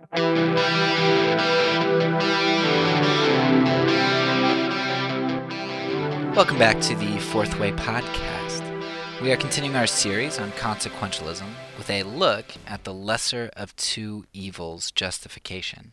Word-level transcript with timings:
Welcome 0.00 0.48
back 6.58 6.80
to 6.80 6.94
the 6.94 7.18
Fourth 7.18 7.60
Way 7.60 7.72
podcast. 7.72 8.62
We 9.20 9.30
are 9.30 9.36
continuing 9.36 9.76
our 9.76 9.86
series 9.86 10.38
on 10.38 10.52
consequentialism 10.52 11.44
with 11.76 11.90
a 11.90 12.04
look 12.04 12.46
at 12.66 12.84
the 12.84 12.94
lesser 12.94 13.50
of 13.54 13.76
two 13.76 14.24
evils 14.32 14.90
justification. 14.90 15.92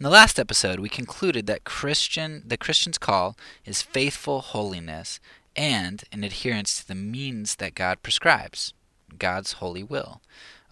In 0.00 0.02
the 0.02 0.10
last 0.10 0.40
episode, 0.40 0.80
we 0.80 0.88
concluded 0.88 1.46
that 1.46 1.62
Christian 1.62 2.42
the 2.44 2.56
Christian's 2.56 2.98
call 2.98 3.36
is 3.64 3.82
faithful 3.82 4.40
holiness 4.40 5.20
and 5.54 6.02
an 6.10 6.24
adherence 6.24 6.80
to 6.80 6.88
the 6.88 6.96
means 6.96 7.54
that 7.56 7.76
God 7.76 8.02
prescribes, 8.02 8.74
God's 9.16 9.52
holy 9.54 9.84
will. 9.84 10.20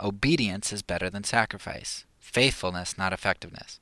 Obedience 0.03 0.73
is 0.73 0.83
better 0.83 1.09
than 1.09 1.25
sacrifice. 1.25 2.05
Faithfulness, 2.19 2.99
not 2.99 3.13
effectiveness 3.13 3.79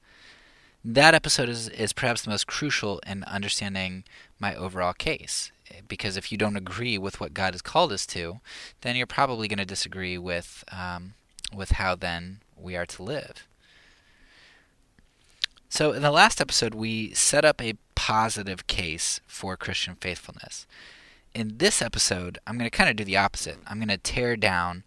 that 0.84 1.14
episode 1.14 1.48
is, 1.48 1.68
is 1.68 1.92
perhaps 1.92 2.22
the 2.22 2.30
most 2.30 2.46
crucial 2.46 3.00
in 3.06 3.24
understanding 3.24 4.04
my 4.38 4.54
overall 4.54 4.92
case. 4.92 5.52
Because 5.86 6.16
if 6.16 6.32
you 6.32 6.38
don't 6.38 6.56
agree 6.56 6.98
with 6.98 7.20
what 7.20 7.34
God 7.34 7.54
has 7.54 7.62
called 7.62 7.92
us 7.92 8.06
to, 8.06 8.40
then 8.80 8.96
you're 8.96 9.06
probably 9.06 9.46
going 9.46 9.58
to 9.58 9.64
disagree 9.64 10.18
with 10.18 10.64
um, 10.72 11.14
with 11.54 11.72
how 11.72 11.94
then 11.94 12.40
we 12.56 12.76
are 12.76 12.86
to 12.86 13.02
live. 13.02 13.46
So 15.68 15.92
in 15.92 16.02
the 16.02 16.10
last 16.10 16.40
episode, 16.40 16.74
we 16.74 17.12
set 17.12 17.44
up 17.44 17.60
a 17.60 17.74
positive 17.94 18.66
case 18.66 19.20
for 19.26 19.56
Christian 19.56 19.96
faithfulness. 20.00 20.66
In 21.34 21.58
this 21.58 21.80
episode, 21.80 22.38
I'm 22.46 22.58
going 22.58 22.68
to 22.68 22.76
kind 22.76 22.90
of 22.90 22.96
do 22.96 23.04
the 23.04 23.16
opposite. 23.16 23.58
I'm 23.68 23.78
going 23.78 23.88
to 23.88 23.96
tear 23.96 24.36
down 24.36 24.82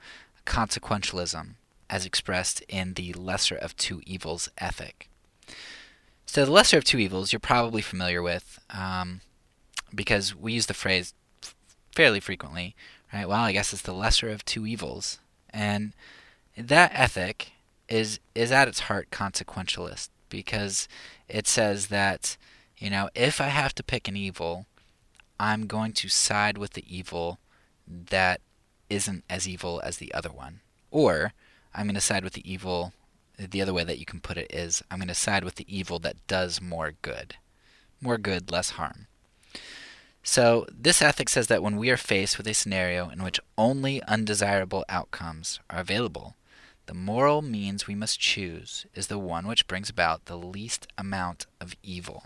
consequentialism 0.46 1.56
as 1.90 2.06
expressed 2.06 2.62
in 2.62 2.94
the 2.94 3.14
lesser 3.14 3.56
of 3.56 3.76
two 3.76 4.02
evils 4.06 4.50
ethic. 4.58 5.10
So 6.26 6.46
the 6.46 6.52
lesser 6.52 6.78
of 6.78 6.84
two 6.84 6.98
evils 6.98 7.32
you're 7.32 7.40
probably 7.40 7.82
familiar 7.82 8.22
with 8.22 8.60
um, 8.70 9.22
because 9.94 10.36
we 10.36 10.54
use 10.54 10.66
the 10.66 10.74
phrase 10.74 11.14
fairly 11.96 12.20
frequently, 12.20 12.76
right? 13.14 13.28
Well, 13.28 13.42
I 13.42 13.52
guess 13.52 13.74
it's 13.74 13.82
the 13.82 13.94
lesser 13.94 14.30
of 14.30 14.44
two 14.44 14.66
evils, 14.66 15.20
and 15.52 15.94
that 16.58 16.92
ethic 16.96 17.52
is 17.88 18.20
is 18.34 18.52
at 18.52 18.68
its 18.68 18.82
heart 18.82 19.12
consequentialist 19.12 20.10
because 20.30 20.88
it 21.28 21.48
says 21.48 21.88
that 21.88 22.38
you 22.78 22.90
know 22.90 23.10
if 23.14 23.40
I 23.40 23.50
have 23.50 23.76
to 23.76 23.84
pick 23.84 24.08
an 24.08 24.18
evil, 24.18 24.66
I'm 25.40 25.68
going 25.68 25.94
to 25.94 26.10
side 26.10 26.58
with 26.58 26.74
the 26.74 26.86
evil 26.88 27.40
that 27.88 28.42
isn't 28.94 29.24
as 29.30 29.48
evil 29.48 29.82
as 29.84 29.98
the 29.98 30.14
other 30.14 30.32
one, 30.32 30.60
or 30.92 31.34
I'm 31.74 31.88
going 31.88 31.96
to 31.96 32.02
side 32.02 32.24
with 32.24 32.34
the 32.34 32.52
evil 32.52 32.94
the 33.38 33.64
other 33.64 33.74
way 33.74 33.84
that 33.84 33.98
you 33.98 34.06
can 34.06 34.20
put 34.20 34.38
it 34.38 34.54
is 34.54 34.84
I'm 34.92 35.00
going 35.00 35.08
to 35.08 35.16
side 35.16 35.44
with 35.44 35.56
the 35.56 35.66
evil 35.68 35.98
that 36.00 36.28
does 36.28 36.62
more 36.62 36.94
good. 37.02 37.36
More 38.00 38.20
good, 38.20 38.52
less 38.52 38.72
harm. 38.72 39.08
So, 40.22 40.68
this 40.72 41.02
ethic 41.02 41.30
says 41.30 41.48
that 41.48 41.64
when 41.64 41.78
we 41.78 41.90
are 41.90 41.98
faced 41.98 42.38
with 42.38 42.48
a 42.48 42.54
scenario 42.54 43.10
in 43.10 43.24
which 43.24 43.40
only 43.58 44.04
undesirable 44.04 44.86
outcomes 44.88 45.60
are 45.70 45.80
available, 45.80 46.36
the 46.86 46.94
moral 46.94 47.42
means 47.42 47.88
we 47.88 47.96
must 47.96 48.20
choose 48.20 48.86
is 48.94 49.08
the 49.08 49.18
one 49.18 49.48
which 49.48 49.68
brings 49.68 49.90
about 49.90 50.26
the 50.26 50.38
least 50.38 50.88
amount 50.98 51.46
of 51.60 51.76
evil. 51.82 52.26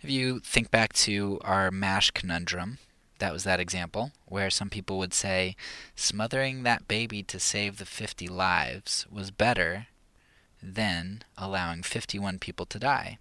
If 0.00 0.10
you 0.10 0.40
think 0.40 0.70
back 0.70 0.92
to 0.94 1.40
our 1.42 1.70
MASH 1.70 2.12
conundrum, 2.12 2.78
that 3.18 3.32
was 3.32 3.44
that 3.44 3.60
example, 3.60 4.12
where 4.26 4.50
some 4.50 4.70
people 4.70 4.98
would 4.98 5.14
say 5.14 5.56
smothering 5.94 6.62
that 6.62 6.88
baby 6.88 7.22
to 7.22 7.38
save 7.38 7.78
the 7.78 7.86
50 7.86 8.28
lives 8.28 9.06
was 9.10 9.30
better 9.30 9.86
than 10.62 11.22
allowing 11.36 11.82
51 11.82 12.38
people 12.38 12.66
to 12.66 12.78
die. 12.78 13.18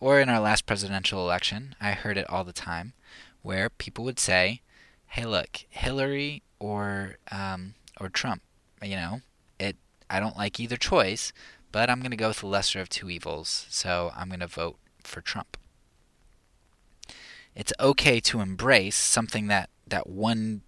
Or 0.00 0.20
in 0.20 0.28
our 0.28 0.40
last 0.40 0.66
presidential 0.66 1.20
election, 1.20 1.74
I 1.80 1.92
heard 1.92 2.18
it 2.18 2.28
all 2.28 2.44
the 2.44 2.52
time, 2.52 2.92
where 3.42 3.68
people 3.70 4.04
would 4.04 4.18
say, 4.18 4.60
"Hey, 5.08 5.24
look, 5.24 5.64
Hillary 5.68 6.42
or 6.58 7.18
um, 7.32 7.74
or 8.00 8.08
Trump, 8.08 8.42
you 8.82 8.96
know, 8.96 9.22
it. 9.58 9.76
I 10.08 10.20
don't 10.20 10.36
like 10.36 10.60
either 10.60 10.76
choice, 10.76 11.32
but 11.72 11.90
I'm 11.90 12.00
going 12.00 12.12
to 12.12 12.16
go 12.16 12.28
with 12.28 12.40
the 12.40 12.46
lesser 12.46 12.80
of 12.80 12.88
two 12.88 13.10
evils, 13.10 13.66
so 13.70 14.12
I'm 14.14 14.28
going 14.28 14.40
to 14.40 14.46
vote 14.46 14.78
for 15.02 15.20
Trump." 15.20 15.56
It's 17.58 17.72
okay 17.80 18.20
to 18.20 18.40
embrace 18.40 18.96
something 18.96 19.48
that 19.48 19.68
that 19.84 20.06
one 20.06 20.62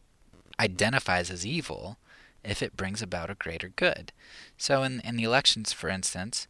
identifies 0.58 1.30
as 1.30 1.46
evil, 1.46 1.98
if 2.42 2.62
it 2.62 2.76
brings 2.76 3.00
about 3.00 3.30
a 3.30 3.36
greater 3.36 3.68
good. 3.68 4.12
So 4.58 4.82
in 4.82 5.00
in 5.02 5.16
the 5.16 5.22
elections, 5.22 5.72
for 5.72 5.88
instance, 5.88 6.48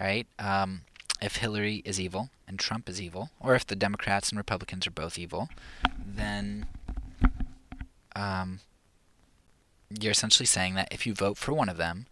right? 0.00 0.28
Um, 0.38 0.82
if 1.20 1.36
Hillary 1.36 1.82
is 1.84 2.00
evil 2.00 2.30
and 2.46 2.60
Trump 2.60 2.88
is 2.88 3.02
evil, 3.02 3.30
or 3.40 3.56
if 3.56 3.66
the 3.66 3.74
Democrats 3.74 4.30
and 4.30 4.38
Republicans 4.38 4.86
are 4.86 4.92
both 4.92 5.18
evil, 5.18 5.48
then 5.98 6.66
um, 8.14 8.60
you're 10.00 10.12
essentially 10.12 10.46
saying 10.46 10.74
that 10.74 10.92
if 10.92 11.08
you 11.08 11.12
vote 11.12 11.36
for 11.36 11.52
one 11.52 11.68
of 11.68 11.76
them, 11.76 12.06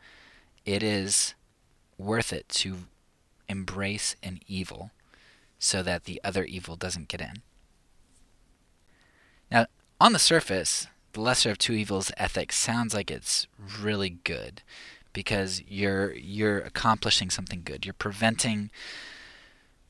it 0.67 0.83
is 0.83 1.35
worth 1.99 2.33
it 2.33 2.49
to 2.49 2.79
embrace 3.49 4.17
an 4.25 4.41
evil 4.49 4.91
so 5.61 5.85
that 5.85 6.03
the 6.03 6.21
other 6.25 6.43
evil 6.43 6.75
doesn't 6.75 7.07
get 7.07 7.21
in. 7.21 7.43
On 10.01 10.15
the 10.15 10.19
surface, 10.19 10.87
the 11.13 11.21
lesser 11.21 11.51
of 11.51 11.59
two 11.59 11.75
evils 11.75 12.11
ethic 12.17 12.53
sounds 12.53 12.95
like 12.95 13.11
it's 13.11 13.47
really 13.83 14.09
good 14.09 14.63
because 15.13 15.63
you're 15.69 16.15
you're 16.15 16.61
accomplishing 16.61 17.29
something 17.29 17.61
good. 17.63 17.85
You're 17.85 17.93
preventing 17.93 18.71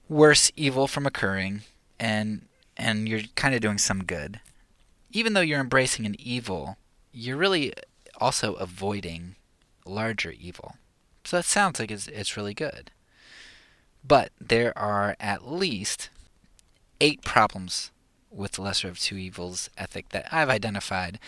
worse 0.08 0.50
evil 0.56 0.88
from 0.88 1.06
occurring 1.06 1.62
and 2.00 2.46
and 2.76 3.08
you're 3.08 3.20
kind 3.36 3.54
of 3.54 3.60
doing 3.60 3.78
some 3.78 4.02
good. 4.02 4.40
Even 5.12 5.34
though 5.34 5.40
you're 5.42 5.60
embracing 5.60 6.06
an 6.06 6.16
evil, 6.18 6.76
you're 7.12 7.36
really 7.36 7.72
also 8.20 8.54
avoiding 8.54 9.36
larger 9.86 10.32
evil. 10.32 10.74
So 11.24 11.36
that 11.36 11.44
sounds 11.44 11.78
like 11.78 11.92
it's, 11.92 12.08
it's 12.08 12.36
really 12.36 12.54
good. 12.54 12.90
But 14.02 14.32
there 14.40 14.76
are 14.76 15.14
at 15.20 15.46
least 15.46 16.10
eight 17.00 17.22
problems 17.22 17.92
with 18.30 18.52
the 18.52 18.62
lesser 18.62 18.88
of 18.88 18.98
two 18.98 19.16
evils 19.16 19.70
ethic 19.76 20.10
that 20.10 20.26
I've 20.32 20.48
identified, 20.48 21.18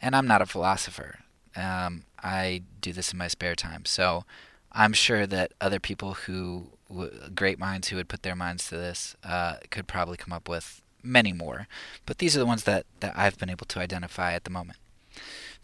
and 0.00 0.16
I'm 0.16 0.26
not 0.26 0.42
a 0.42 0.46
philosopher. 0.46 1.20
Um, 1.56 2.04
I 2.22 2.62
do 2.80 2.92
this 2.92 3.12
in 3.12 3.18
my 3.18 3.28
spare 3.28 3.54
time, 3.54 3.84
so 3.84 4.24
I'm 4.72 4.92
sure 4.92 5.26
that 5.26 5.52
other 5.60 5.80
people 5.80 6.14
who 6.14 6.70
great 7.34 7.58
minds 7.58 7.88
who 7.88 7.96
would 7.96 8.08
put 8.08 8.22
their 8.22 8.36
minds 8.36 8.68
to 8.68 8.76
this 8.76 9.14
uh, 9.22 9.56
could 9.70 9.86
probably 9.86 10.16
come 10.16 10.32
up 10.32 10.48
with 10.48 10.80
many 11.02 11.32
more. 11.32 11.68
But 12.06 12.18
these 12.18 12.36
are 12.36 12.40
the 12.40 12.46
ones 12.46 12.64
that, 12.64 12.86
that 13.00 13.12
I've 13.16 13.38
been 13.38 13.50
able 13.50 13.66
to 13.66 13.80
identify 13.80 14.32
at 14.32 14.44
the 14.44 14.50
moment. 14.50 14.78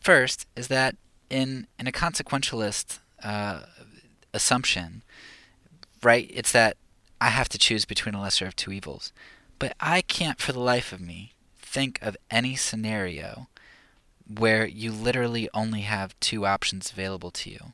First 0.00 0.46
is 0.54 0.68
that 0.68 0.96
in 1.30 1.66
in 1.78 1.86
a 1.86 1.92
consequentialist 1.92 2.98
uh, 3.22 3.60
assumption, 4.32 5.02
right? 6.02 6.30
It's 6.32 6.52
that 6.52 6.76
I 7.20 7.28
have 7.28 7.48
to 7.50 7.58
choose 7.58 7.84
between 7.84 8.14
a 8.14 8.20
lesser 8.20 8.46
of 8.46 8.54
two 8.54 8.72
evils. 8.72 9.12
But 9.58 9.74
I 9.80 10.02
can't 10.02 10.40
for 10.40 10.52
the 10.52 10.60
life 10.60 10.92
of 10.92 11.00
me 11.00 11.32
think 11.58 11.98
of 12.02 12.16
any 12.30 12.56
scenario 12.56 13.48
where 14.26 14.66
you 14.66 14.92
literally 14.92 15.48
only 15.52 15.82
have 15.82 16.18
two 16.20 16.46
options 16.46 16.90
available 16.90 17.30
to 17.30 17.50
you. 17.50 17.72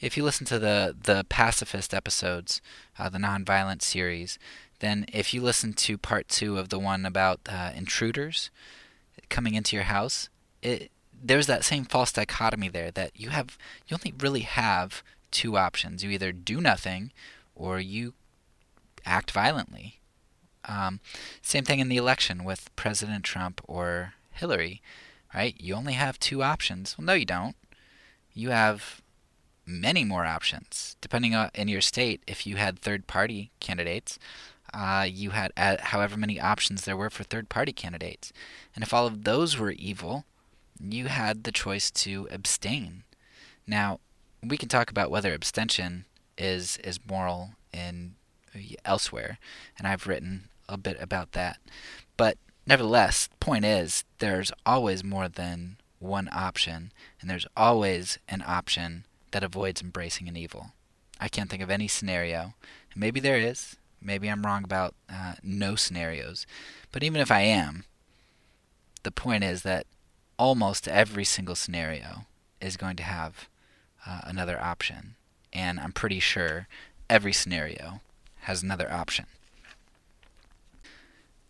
If 0.00 0.16
you 0.16 0.24
listen 0.24 0.46
to 0.46 0.58
the 0.58 0.96
the 1.00 1.24
pacifist 1.28 1.92
episodes, 1.92 2.60
uh, 2.98 3.08
the 3.08 3.18
nonviolent 3.18 3.82
series, 3.82 4.38
then 4.80 5.04
if 5.12 5.34
you 5.34 5.42
listen 5.42 5.74
to 5.74 5.98
part 5.98 6.28
two 6.28 6.58
of 6.58 6.70
the 6.70 6.78
one 6.78 7.04
about 7.04 7.40
uh, 7.48 7.72
intruders 7.76 8.50
coming 9.28 9.54
into 9.54 9.76
your 9.76 9.84
house, 9.84 10.28
it 10.62 10.90
there's 11.22 11.46
that 11.46 11.64
same 11.64 11.84
false 11.84 12.12
dichotomy 12.12 12.68
there 12.68 12.90
that 12.90 13.12
you 13.14 13.28
have 13.28 13.58
you 13.86 13.96
only 13.96 14.14
really 14.18 14.40
have 14.40 15.02
two 15.30 15.56
options. 15.56 16.02
You 16.02 16.10
either 16.10 16.32
do 16.32 16.60
nothing 16.60 17.12
or 17.54 17.78
you 17.78 18.14
act 19.04 19.30
violently. 19.30 19.99
Um, 20.66 21.00
same 21.42 21.64
thing 21.64 21.80
in 21.80 21.88
the 21.88 21.96
election 21.96 22.44
with 22.44 22.74
President 22.76 23.24
Trump 23.24 23.60
or 23.66 24.14
Hillary, 24.30 24.82
right? 25.34 25.54
You 25.58 25.74
only 25.74 25.94
have 25.94 26.18
two 26.18 26.42
options. 26.42 26.96
Well, 26.96 27.06
no, 27.06 27.14
you 27.14 27.24
don't. 27.24 27.56
You 28.32 28.50
have 28.50 29.00
many 29.66 30.04
more 30.04 30.26
options. 30.26 30.96
Depending 31.00 31.34
on 31.34 31.50
in 31.54 31.68
your 31.68 31.80
state, 31.80 32.22
if 32.26 32.46
you 32.46 32.56
had 32.56 32.78
third-party 32.78 33.50
candidates, 33.60 34.18
uh, 34.72 35.06
you 35.08 35.30
had 35.30 35.52
uh, 35.56 35.76
however 35.80 36.16
many 36.16 36.40
options 36.40 36.84
there 36.84 36.96
were 36.96 37.10
for 37.10 37.24
third-party 37.24 37.72
candidates, 37.72 38.32
and 38.74 38.84
if 38.84 38.94
all 38.94 39.06
of 39.06 39.24
those 39.24 39.58
were 39.58 39.72
evil, 39.72 40.24
you 40.80 41.06
had 41.06 41.44
the 41.44 41.52
choice 41.52 41.90
to 41.90 42.28
abstain. 42.30 43.02
Now, 43.66 44.00
we 44.42 44.56
can 44.56 44.68
talk 44.68 44.90
about 44.90 45.10
whether 45.10 45.34
abstention 45.34 46.06
is 46.38 46.78
is 46.78 46.98
moral 47.06 47.50
in 47.72 48.14
elsewhere, 48.84 49.38
and 49.78 49.86
I've 49.86 50.06
written 50.06 50.48
a 50.68 50.76
bit 50.76 50.96
about 51.00 51.32
that. 51.32 51.58
But 52.16 52.38
nevertheless, 52.66 53.28
point 53.40 53.64
is 53.64 54.04
there's 54.18 54.52
always 54.64 55.02
more 55.04 55.28
than 55.28 55.76
one 55.98 56.28
option, 56.32 56.92
and 57.20 57.28
there's 57.28 57.46
always 57.56 58.18
an 58.28 58.42
option 58.46 59.04
that 59.32 59.44
avoids 59.44 59.82
embracing 59.82 60.28
an 60.28 60.36
evil. 60.36 60.72
I 61.20 61.28
can't 61.28 61.50
think 61.50 61.62
of 61.62 61.70
any 61.70 61.88
scenario. 61.88 62.54
Maybe 62.96 63.20
there 63.20 63.36
is. 63.36 63.76
Maybe 64.02 64.28
I'm 64.28 64.44
wrong 64.44 64.64
about 64.64 64.94
uh, 65.12 65.34
no 65.42 65.76
scenarios. 65.76 66.46
But 66.90 67.02
even 67.02 67.20
if 67.20 67.30
I 67.30 67.42
am, 67.42 67.84
the 69.02 69.10
point 69.10 69.44
is 69.44 69.62
that 69.62 69.86
almost 70.38 70.88
every 70.88 71.24
single 71.24 71.54
scenario 71.54 72.24
is 72.60 72.78
going 72.78 72.96
to 72.96 73.02
have 73.02 73.48
uh, 74.06 74.22
another 74.24 74.60
option. 74.60 75.16
And 75.52 75.78
I'm 75.78 75.92
pretty 75.92 76.20
sure 76.20 76.66
every 77.10 77.32
scenario 77.32 78.00
has 78.42 78.62
another 78.62 78.90
option. 78.90 79.26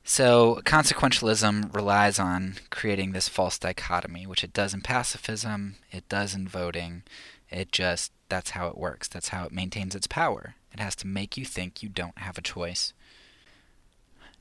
So, 0.02 0.60
consequentialism 0.64 1.72
relies 1.74 2.18
on 2.18 2.56
creating 2.70 3.12
this 3.12 3.28
false 3.28 3.58
dichotomy, 3.58 4.26
which 4.26 4.42
it 4.42 4.52
does 4.52 4.74
in 4.74 4.80
pacifism, 4.80 5.76
it 5.92 6.08
does 6.08 6.34
in 6.34 6.48
voting. 6.48 7.04
It 7.48 7.70
just, 7.70 8.12
that's 8.28 8.50
how 8.50 8.66
it 8.68 8.76
works. 8.76 9.06
That's 9.06 9.28
how 9.28 9.44
it 9.44 9.52
maintains 9.52 9.94
its 9.94 10.06
power. 10.06 10.54
It 10.72 10.80
has 10.80 10.96
to 10.96 11.06
make 11.06 11.36
you 11.36 11.44
think 11.44 11.82
you 11.82 11.88
don't 11.88 12.18
have 12.18 12.38
a 12.38 12.42
choice. 12.42 12.92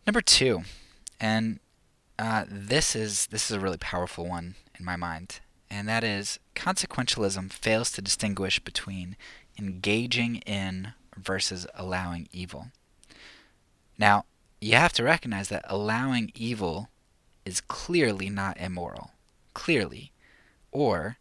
Number 0.07 0.21
two, 0.21 0.63
and 1.19 1.59
uh, 2.17 2.45
this 2.49 2.95
is 2.95 3.27
this 3.27 3.49
is 3.49 3.55
a 3.55 3.59
really 3.59 3.77
powerful 3.77 4.27
one 4.27 4.55
in 4.79 4.85
my 4.85 4.95
mind, 4.95 5.39
and 5.69 5.87
that 5.87 6.03
is 6.03 6.39
consequentialism 6.55 7.51
fails 7.53 7.91
to 7.91 8.01
distinguish 8.01 8.59
between 8.59 9.15
engaging 9.57 10.37
in 10.47 10.93
versus 11.23 11.67
allowing 11.73 12.27
evil. 12.31 12.67
Now, 13.97 14.25
you 14.61 14.75
have 14.75 14.93
to 14.93 15.03
recognize 15.03 15.49
that 15.49 15.65
allowing 15.67 16.31
evil 16.35 16.89
is 17.45 17.61
clearly 17.61 18.29
not 18.29 18.57
immoral, 18.57 19.11
clearly, 19.53 20.11
or 20.71 21.17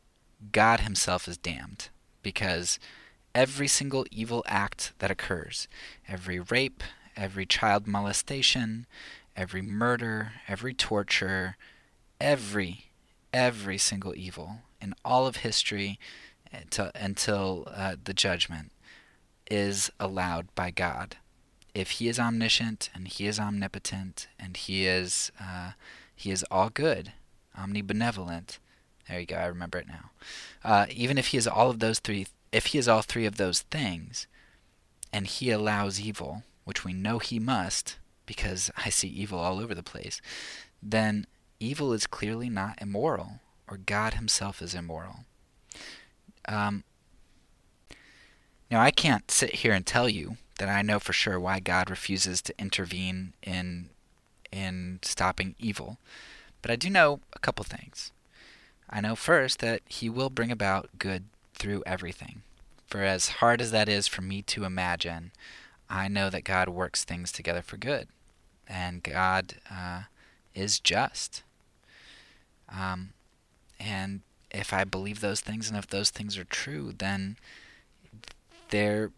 God 0.53 0.81
Himself 0.81 1.27
is 1.29 1.37
damned, 1.37 1.89
because 2.23 2.79
every 3.35 3.69
single 3.69 4.07
evil 4.11 4.45
act 4.47 4.93
that 4.99 5.11
occurs, 5.11 5.69
every 6.07 6.41
rape, 6.41 6.83
every 7.17 7.47
child 7.47 7.87
molestation, 7.87 8.87
every 9.37 9.63
murder, 9.63 10.33
every 10.47 10.75
torture, 10.75 11.57
every, 12.21 12.87
every 13.33 13.79
single 13.79 14.15
evil 14.17 14.63
in 14.81 14.95
all 15.05 15.27
of 15.27 15.37
history 15.37 15.99
until, 16.53 16.91
until 16.95 17.69
uh, 17.73 17.97
the 18.03 18.15
judgment 18.15 18.73
is 19.51 19.91
allowed 19.99 20.55
by 20.55 20.71
God. 20.71 21.17
If 21.75 21.93
He 21.93 22.09
is 22.09 22.19
omniscient 22.19 22.91
and 22.95 23.09
He 23.09 23.27
is 23.27 23.39
omnipotent 23.39 24.29
and 24.39 24.57
He 24.57 24.87
is 24.87 25.31
uh, 25.41 25.73
He 26.15 26.31
is 26.31 26.45
all 26.51 26.71
good, 26.71 27.13
omnibenevolent. 27.59 28.59
There 29.09 29.21
you 29.21 29.27
go. 29.27 29.37
I 29.37 29.47
remember 29.47 29.79
it 29.79 29.89
now. 29.89 30.11
Uh, 30.63 30.87
even 30.91 31.19
if 31.19 31.29
He 31.29 31.39
is 31.39 31.47
all 31.47 31.71
of 31.71 31.79
those 31.79 31.99
three, 31.99 32.27
if 32.53 32.67
He 32.67 32.79
is 32.79 32.89
all 32.89 33.03
three 33.03 33.27
of 33.27 33.37
those 33.37 33.61
things, 33.61 34.27
and 35.13 35.27
He 35.27 35.51
allows 35.51 36.01
evil, 36.01 36.43
which 36.65 36.85
we 36.85 36.93
know 36.93 37.19
He 37.19 37.39
must, 37.39 37.99
because 38.27 38.71
I 38.85 38.91
see 38.91 39.09
evil 39.09 39.39
all 39.39 39.59
over 39.61 39.75
the 39.75 39.83
place, 39.83 40.21
then 40.83 41.27
evil 41.61 41.93
is 41.93 42.07
clearly 42.07 42.49
not 42.49 42.81
immoral, 42.81 43.41
or 43.69 43.79
God 43.79 44.15
Himself 44.15 44.61
is 44.63 44.75
immoral. 44.75 45.25
Um, 46.47 46.85
now, 48.71 48.81
I 48.81 48.91
can't 48.91 49.31
sit 49.31 49.57
here 49.57 49.73
and 49.73 49.87
tell 49.87 50.09
you 50.09 50.37
that 50.59 50.69
I 50.69 50.83
know 50.83 50.99
for 50.99 51.13
sure 51.13 51.41
why 51.41 51.61
God 51.61 51.89
refuses 51.89 52.43
to 52.43 52.55
intervene 52.59 53.33
in 53.43 53.91
in 54.51 54.99
stopping 55.03 55.55
evil, 55.59 55.99
but 56.63 56.71
I 56.71 56.77
do 56.77 56.89
know 56.89 57.21
a 57.35 57.39
couple 57.39 57.65
things. 57.65 58.13
I 58.89 59.03
know 59.03 59.15
first 59.15 59.59
that 59.61 59.83
He 59.87 60.09
will 60.09 60.31
bring 60.31 60.51
about 60.51 60.89
good 60.99 61.25
through 61.55 61.83
everything. 61.87 62.43
For 62.87 63.03
as 63.03 63.29
hard 63.29 63.61
as 63.61 63.71
that 63.73 63.89
is 63.89 64.09
for 64.09 64.23
me 64.23 64.41
to 64.43 64.65
imagine, 64.65 65.33
I 65.91 66.09
know 66.09 66.31
that 66.31 66.45
God 66.45 66.71
works 66.71 67.05
things 67.05 67.31
together 67.31 67.61
for 67.61 67.77
good, 67.77 68.09
and 68.67 69.03
God 69.03 69.55
uh, 69.71 70.03
is 70.55 70.81
just. 70.81 71.43
Um, 72.71 73.11
and 73.79 74.21
if 74.51 74.73
I 74.73 74.85
believe 74.85 75.21
those 75.21 75.41
things, 75.41 75.69
and 75.69 75.79
if 75.79 75.87
those 75.87 76.11
things 76.11 76.39
are 76.39 76.45
true, 76.45 76.95
then 76.97 77.37
there 78.71 79.11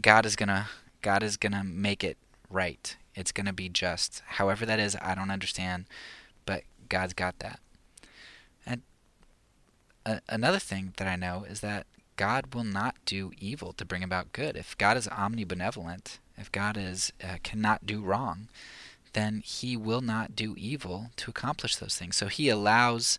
God 0.00 0.26
is 0.26 0.36
gonna 0.36 0.68
God 1.02 1.22
is 1.22 1.36
gonna 1.36 1.64
make 1.64 2.04
it 2.04 2.16
right. 2.48 2.96
It's 3.14 3.32
gonna 3.32 3.52
be 3.52 3.68
just. 3.68 4.22
However 4.26 4.66
that 4.66 4.78
is, 4.78 4.96
I 5.00 5.14
don't 5.14 5.30
understand, 5.30 5.86
but 6.46 6.62
God's 6.88 7.14
got 7.14 7.38
that. 7.40 7.60
And 8.66 8.82
a- 10.04 10.22
another 10.28 10.58
thing 10.58 10.92
that 10.96 11.08
I 11.08 11.16
know 11.16 11.44
is 11.48 11.60
that 11.60 11.86
God 12.16 12.54
will 12.54 12.64
not 12.64 12.96
do 13.04 13.32
evil 13.38 13.72
to 13.72 13.84
bring 13.84 14.02
about 14.02 14.32
good. 14.32 14.56
If 14.56 14.76
God 14.76 14.96
is 14.96 15.06
omnibenevolent, 15.08 16.18
if 16.36 16.52
God 16.52 16.76
is 16.76 17.12
uh, 17.22 17.36
cannot 17.42 17.86
do 17.86 18.02
wrong, 18.02 18.48
then 19.12 19.42
He 19.44 19.76
will 19.76 20.02
not 20.02 20.36
do 20.36 20.54
evil 20.56 21.10
to 21.16 21.30
accomplish 21.30 21.76
those 21.76 21.96
things. 21.96 22.16
So 22.16 22.26
He 22.26 22.48
allows 22.48 23.18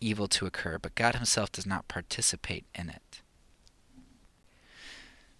evil 0.00 0.28
to 0.28 0.46
occur, 0.46 0.78
but 0.78 0.94
God 0.94 1.16
Himself 1.16 1.52
does 1.52 1.66
not 1.66 1.88
participate 1.88 2.64
in 2.74 2.88
it. 2.88 3.02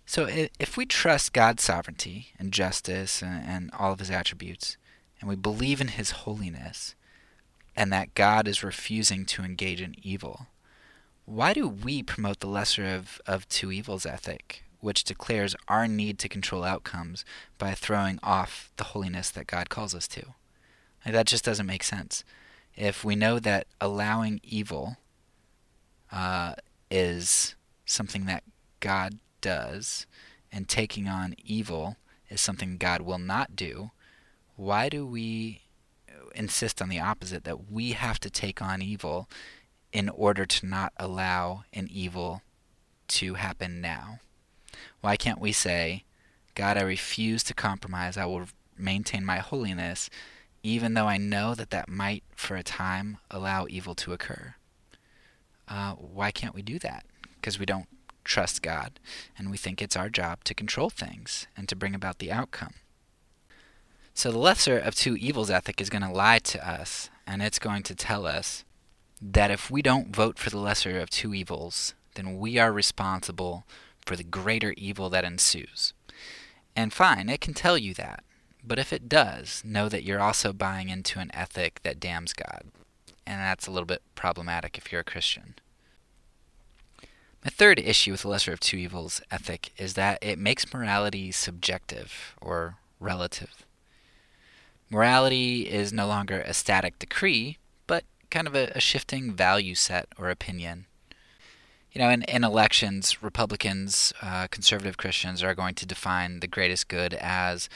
So 0.09 0.27
if 0.27 0.79
we 0.79 0.87
trust 0.87 1.35
God's 1.35 1.63
sovereignty 1.63 2.29
and 2.39 2.51
justice 2.51 3.21
and, 3.21 3.45
and, 3.45 3.71
all 3.79 3.93
of 3.93 3.99
his 3.99 4.11
attributes, 4.11 4.79
and 5.21 5.29
we 5.29 5.37
believe 5.37 5.83
in 5.83 5.89
his 5.89 6.13
holiness, 6.23 6.95
and 7.77 7.93
that 7.93 8.15
God 8.15 8.49
is 8.49 8.65
refusing 8.65 9.27
to 9.27 9.43
engage 9.43 9.83
in 9.83 9.95
evil, 10.03 10.47
why 11.27 11.53
do 11.53 11.69
we 11.69 12.03
promote 12.03 12.41
the 12.41 12.47
lesser 12.47 12.87
of, 12.87 13.21
of 13.27 13.47
two 13.51 13.71
evils 13.71 14.07
ethic, 14.07 14.65
which 14.81 15.05
declares 15.05 15.55
our 15.69 15.87
need 15.87 16.19
to 16.21 16.29
control 16.31 16.65
outcomes 16.65 17.27
by 17.59 17.75
throwing 17.75 18.19
off 18.23 18.73
the 18.79 18.85
holiness 18.85 19.29
that 19.29 19.47
God 19.47 19.69
calls 19.69 19.95
us 19.95 20.09
to? 20.09 20.25
Like, 21.05 21.13
that 21.13 21.27
just 21.27 21.45
doesn't 21.45 21.67
make 21.67 21.83
sense. 21.83 22.25
If 22.75 23.05
we 23.05 23.15
know 23.15 23.39
that 23.41 23.67
allowing 23.79 24.41
evil 24.43 24.97
uh, 26.11 26.55
is 26.91 27.57
something 27.85 28.25
that 28.25 28.43
God 28.81 29.19
does 29.41 30.07
and 30.53 30.69
taking 30.69 31.09
on 31.09 31.35
evil 31.45 31.97
is 32.29 32.41
something 32.41 32.77
God 32.77 33.03
will 33.03 33.19
not 33.19 33.57
do, 33.57 33.91
why 34.57 34.89
do 34.89 35.07
we 35.07 35.63
insist 36.35 36.81
on 36.83 36.89
the 36.89 37.01
opposite 37.01 37.45
that 37.45 37.71
we 37.71 37.93
have 37.93 38.19
to 38.21 38.31
take 38.31 38.61
on 38.63 38.83
evil 38.83 39.29
in 39.93 40.09
order 40.09 40.45
to 40.45 40.67
not 40.67 40.93
allow 40.97 41.65
an 41.73 41.89
evil 41.91 42.43
to 43.09 43.35
happen 43.35 43.81
now? 43.81 44.21
Why 45.01 45.17
can't 45.17 45.41
we 45.41 45.53
say, 45.53 46.05
God, 46.55 46.77
I 46.77 46.83
refuse 46.83 47.43
to 47.45 47.55
compromise. 47.55 48.17
I 48.17 48.27
will 48.27 48.47
maintain 48.77 49.25
my 49.25 49.39
holiness, 49.39 50.11
even 50.63 50.95
though 50.95 51.07
I 51.07 51.17
know 51.17 51.55
that 51.55 51.71
that 51.71 51.89
might, 51.89 52.25
for 52.35 52.57
a 52.57 52.63
time, 52.63 53.19
allow 53.31 53.67
evil 53.69 53.95
to 53.97 54.13
occur? 54.13 54.55
Uh, 55.69 55.93
why 55.93 56.31
can't 56.31 56.55
we 56.55 56.63
do 56.63 56.79
that? 56.81 57.05
Because 57.37 57.59
we 57.59 57.67
don't 57.67 57.89
trust 58.29 58.63
God, 58.63 59.01
and 59.37 59.51
we 59.51 59.57
think 59.57 59.83
it's 59.83 59.97
our 59.97 60.09
job 60.09 60.45
to 60.45 60.55
control 60.55 60.91
things 60.91 61.49
and 61.57 61.69
to 61.69 61.75
bring 61.75 61.95
about 61.95 62.19
the 62.19 62.31
outcome. 62.31 62.75
So 64.15 64.31
the 64.31 64.39
lesser 64.39 64.79
of 64.79 64.95
two 64.95 65.17
evils 65.17 65.51
ethic 65.51 65.81
is 65.81 65.91
going 65.91 66.03
to 66.03 66.13
lie 66.13 66.39
to 66.41 66.69
us, 66.69 67.11
and 67.27 67.43
it's 67.43 67.59
going 67.59 67.83
to 67.85 67.95
tell 67.95 68.27
us 68.27 68.65
that 69.21 69.51
if 69.51 69.71
we 69.71 69.83
don't 69.83 70.15
vote 70.15 70.39
for 70.39 70.51
the 70.51 70.59
lesser 70.59 70.99
of 71.01 71.11
two 71.11 71.35
evils, 71.35 71.95
then 72.15 72.39
we 72.39 72.59
are 72.59 72.73
responsible 72.73 73.65
for 74.05 74.17
the 74.17 74.25
greater 74.25 74.75
evil 74.77 75.09
that 75.11 75.25
ensues. 75.25 75.93
And 76.77 76.93
fine, 76.93 77.29
it 77.29 77.41
can 77.41 77.55
tell 77.55 77.79
you 77.79 77.95
that. 77.95 78.23
But 78.65 78.79
if 78.79 78.93
it 78.93 79.09
does, 79.09 79.63
know 79.65 79.89
that 79.89 80.03
you're 80.03 80.21
also 80.21 80.53
buying 80.53 80.89
into 80.89 81.21
an 81.21 81.31
ethic 81.33 81.81
that 81.83 82.01
damns 82.01 82.33
God. 82.33 82.65
And 83.27 83.41
that's 83.41 83.67
a 83.67 83.71
little 83.71 83.87
bit 83.87 84.03
problematic 84.15 84.77
if 84.77 84.91
you're 84.91 85.03
a 85.03 85.05
Christian. 85.05 85.55
My 87.45 87.51
third 87.51 87.79
issue 87.79 88.13
with 88.13 88.23
the 88.23 88.29
lesser 88.29 88.53
of 88.53 88.61
two 88.61 88.77
evils 88.77 89.21
ethic 89.31 89.73
is 89.77 89.95
that 89.95 90.19
it 90.21 90.39
makes 90.39 90.73
morality 90.73 91.31
subjective 91.31 92.35
or 92.41 92.77
relative. 92.99 93.65
Morality 94.91 95.69
is 95.69 95.93
no 95.93 96.07
longer 96.07 96.41
a 96.41 96.55
static 96.55 96.99
decree, 96.99 97.59
but 97.87 98.05
kind 98.31 98.47
of 98.47 98.55
a, 98.55 98.73
a 98.75 98.81
shifting 98.81 99.33
value 99.33 99.75
set 99.75 100.09
or 100.19 100.31
opinion. 100.31 100.87
You 101.93 102.01
know, 102.01 102.11
in, 102.11 102.23
in 102.25 102.45
elections, 102.45 103.23
Republicans, 103.23 104.13
uh, 104.21 104.49
conservative 104.49 104.97
Christians 104.97 105.43
are 105.43 105.55
going 105.55 105.75
to 105.77 105.87
define 105.87 106.41
the 106.41 106.47
greatest 106.47 106.89
good 106.89 107.15
as 107.15 107.69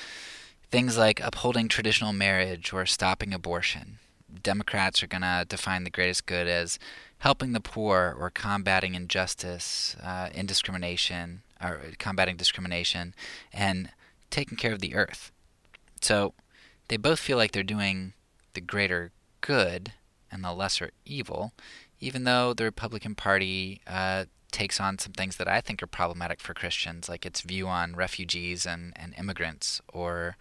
things 0.70 0.98
like 0.98 1.20
upholding 1.20 1.68
traditional 1.68 2.12
marriage 2.12 2.72
or 2.72 2.84
stopping 2.86 3.32
abortion. 3.32 3.98
Democrats 4.42 5.02
are 5.02 5.06
going 5.06 5.22
to 5.22 5.44
define 5.48 5.84
the 5.84 5.90
greatest 5.90 6.26
good 6.26 6.46
as 6.46 6.78
helping 7.18 7.52
the 7.52 7.60
poor 7.60 8.16
or 8.18 8.30
combating 8.30 8.94
injustice, 8.94 9.96
uh, 10.02 10.28
indiscrimination, 10.34 11.42
or 11.62 11.80
combating 11.98 12.36
discrimination, 12.36 13.14
and 13.52 13.90
taking 14.30 14.56
care 14.56 14.72
of 14.72 14.80
the 14.80 14.94
earth. 14.94 15.30
So 16.00 16.34
they 16.88 16.96
both 16.96 17.20
feel 17.20 17.36
like 17.36 17.52
they're 17.52 17.62
doing 17.62 18.14
the 18.54 18.60
greater 18.60 19.12
good 19.40 19.92
and 20.30 20.42
the 20.42 20.52
lesser 20.52 20.90
evil, 21.04 21.52
even 22.00 22.24
though 22.24 22.52
the 22.54 22.64
Republican 22.64 23.14
Party 23.14 23.80
uh, 23.86 24.24
takes 24.50 24.80
on 24.80 24.98
some 24.98 25.12
things 25.12 25.36
that 25.36 25.48
I 25.48 25.60
think 25.60 25.82
are 25.82 25.86
problematic 25.86 26.40
for 26.40 26.54
Christians, 26.54 27.08
like 27.08 27.24
its 27.24 27.40
view 27.40 27.68
on 27.68 27.96
refugees 27.96 28.66
and, 28.66 28.92
and 28.96 29.14
immigrants, 29.18 29.80
or 29.92 30.36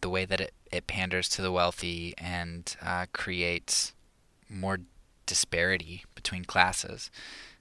the 0.00 0.10
way 0.10 0.24
that 0.24 0.40
it, 0.40 0.54
it 0.72 0.86
panders 0.86 1.28
to 1.30 1.42
the 1.42 1.52
wealthy 1.52 2.14
and 2.18 2.76
uh, 2.82 3.06
creates 3.12 3.92
more 4.48 4.78
disparity 5.26 6.04
between 6.14 6.44
classes. 6.44 7.10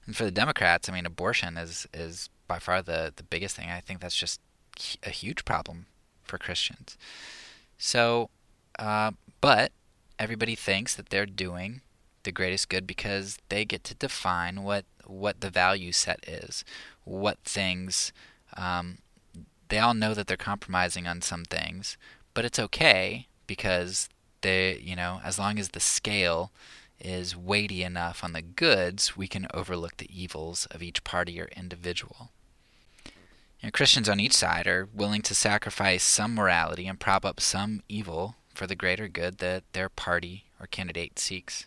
And 0.06 0.16
for 0.16 0.26
the 0.26 0.32
Democrats, 0.32 0.90
I 0.90 0.94
mean, 0.94 1.06
abortion 1.06 1.58
is 1.58 1.88
is 1.94 2.30
by 2.48 2.60
far 2.60 2.82
the 2.82 3.14
the 3.16 3.24
biggest 3.24 3.56
thing. 3.56 3.70
I 3.70 3.80
think 3.80 4.00
that's 4.00 4.16
just 4.16 4.42
a 5.04 5.10
huge 5.10 5.46
problem 5.46 5.86
for 6.24 6.38
Christians. 6.38 6.98
So, 7.78 8.30
uh, 8.80 9.12
but 9.42 9.72
everybody 10.20 10.56
thinks 10.56 10.96
that 10.96 11.10
they're 11.10 11.26
doing 11.26 11.82
the 12.24 12.32
greatest 12.32 12.70
good 12.70 12.88
because 12.88 13.38
they 13.50 13.66
get 13.66 13.84
to 13.86 13.96
define 13.96 14.64
what 14.64 14.86
what 15.06 15.42
the 15.42 15.50
value 15.50 15.92
set 15.92 16.28
is, 16.28 16.64
what 17.04 17.38
things. 17.44 18.12
Um, 18.56 19.00
they 19.70 19.80
all 19.80 19.94
know 19.94 20.14
that 20.14 20.28
they're 20.28 20.38
compromising 20.38 21.08
on 21.08 21.22
some 21.22 21.46
things, 21.46 21.98
but 22.34 22.46
it's 22.46 22.60
okay 22.60 23.28
because 23.48 24.10
they, 24.42 24.78
you 24.78 24.96
know, 24.96 25.22
as 25.24 25.40
long 25.40 25.60
as 25.60 25.70
the 25.70 25.80
scale 25.80 26.52
is 27.00 27.36
weighty 27.36 27.84
enough 27.84 28.24
on 28.24 28.34
the 28.34 28.42
goods, 28.42 29.18
we 29.18 29.28
can 29.28 29.48
overlook 29.54 29.98
the 29.98 30.22
evils 30.22 30.68
of 30.72 30.82
each 30.82 31.04
party 31.04 31.40
or 31.40 31.50
individual. 31.56 32.30
You 33.60 33.68
know, 33.68 33.72
Christians 33.72 34.10
on 34.10 34.20
each 34.20 34.34
side 34.34 34.68
are 34.68 34.90
willing 34.94 35.22
to 35.24 35.36
sacrifice 35.36 36.04
some 36.04 36.36
morality 36.36 36.88
and 36.88 37.00
prop 37.00 37.26
up 37.26 37.40
some 37.40 37.82
evil 37.88 38.36
for 38.54 38.68
the 38.68 38.76
greater 38.76 39.08
good 39.08 39.40
that 39.40 39.64
their 39.74 39.90
party 39.90 40.46
or 40.60 40.68
candidate 40.68 41.20
seeks. 41.20 41.66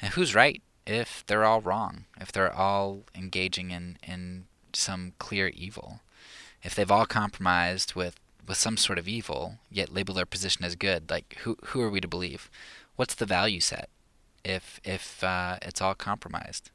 And 0.00 0.14
who's 0.14 0.34
right 0.34 0.62
if 0.86 1.24
they're 1.26 1.44
all 1.44 1.60
wrong, 1.60 2.04
if 2.20 2.30
they're 2.30 2.52
all 2.52 3.04
engaging 3.14 3.70
in, 3.70 3.98
in 4.06 4.44
some 4.72 5.14
clear 5.18 5.48
evil? 5.48 6.00
If 6.62 6.74
they've 6.74 6.90
all 6.90 7.06
compromised 7.06 7.94
with, 7.94 8.18
with 8.46 8.56
some 8.56 8.76
sort 8.76 8.98
of 8.98 9.08
evil, 9.08 9.58
yet 9.70 9.92
label 9.92 10.14
their 10.14 10.26
position 10.26 10.64
as 10.64 10.76
good, 10.76 11.10
like 11.10 11.36
who 11.42 11.56
who 11.66 11.80
are 11.80 11.90
we 11.90 12.00
to 12.00 12.08
believe? 12.08 12.50
What's 12.96 13.14
the 13.14 13.26
value 13.26 13.60
set 13.60 13.88
if 14.44 14.80
if 14.84 15.22
uh, 15.24 15.58
it's 15.62 15.80
all 15.80 15.94
compromised? 15.94 16.70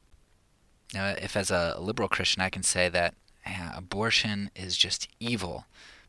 Now, 0.92 1.08
if 1.10 1.36
as 1.36 1.50
a 1.50 1.76
liberal 1.78 2.08
Christian 2.08 2.42
I 2.42 2.50
can 2.50 2.62
say 2.62 2.88
that 2.88 3.14
yeah, 3.46 3.72
abortion 3.76 4.50
is 4.54 4.76
just 4.76 5.08
evil. 5.18 5.66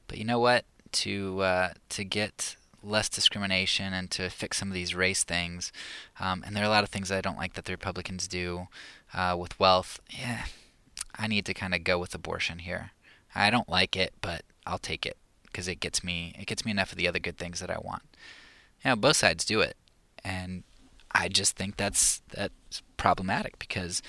But 0.07 0.17
you 0.17 0.25
know 0.25 0.39
what? 0.39 0.65
To 0.93 1.41
uh, 1.41 1.69
to 1.89 2.03
get 2.03 2.55
less 2.83 3.09
discrimination 3.09 3.93
and 3.93 4.09
to 4.11 4.29
fix 4.29 4.57
some 4.57 4.69
of 4.69 4.73
these 4.73 4.95
race 4.95 5.23
things, 5.23 5.71
um, 6.19 6.43
and 6.45 6.55
there 6.55 6.63
are 6.63 6.67
a 6.67 6.69
lot 6.69 6.83
of 6.83 6.89
things 6.89 7.11
I 7.11 7.21
don't 7.21 7.37
like 7.37 7.53
that 7.53 7.65
the 7.65 7.73
Republicans 7.73 8.27
do 8.27 8.67
uh, 9.13 9.35
with 9.39 9.59
wealth. 9.59 9.99
Yeah, 10.09 10.45
I 11.17 11.27
need 11.27 11.45
to 11.45 11.53
kind 11.53 11.73
of 11.73 11.83
go 11.83 11.99
with 11.99 12.15
abortion 12.15 12.59
here. 12.59 12.91
I 13.33 13.49
don't 13.49 13.69
like 13.69 13.95
it, 13.95 14.13
but 14.19 14.43
I'll 14.65 14.77
take 14.77 15.05
it 15.05 15.15
because 15.51 15.67
it 15.67 15.79
gets 15.79 16.03
me 16.03 16.33
it 16.37 16.47
gets 16.47 16.65
me 16.65 16.71
enough 16.71 16.91
of 16.91 16.97
the 16.97 17.07
other 17.07 17.19
good 17.19 17.37
things 17.37 17.59
that 17.59 17.69
I 17.69 17.77
want. 17.79 18.03
You 18.83 18.91
know, 18.91 18.95
both 18.95 19.17
sides 19.17 19.45
do 19.45 19.61
it, 19.61 19.77
and 20.23 20.63
I 21.11 21.27
just 21.27 21.55
think 21.55 21.77
that's 21.77 22.21
that's 22.29 22.81
problematic 22.97 23.59
because 23.59 24.01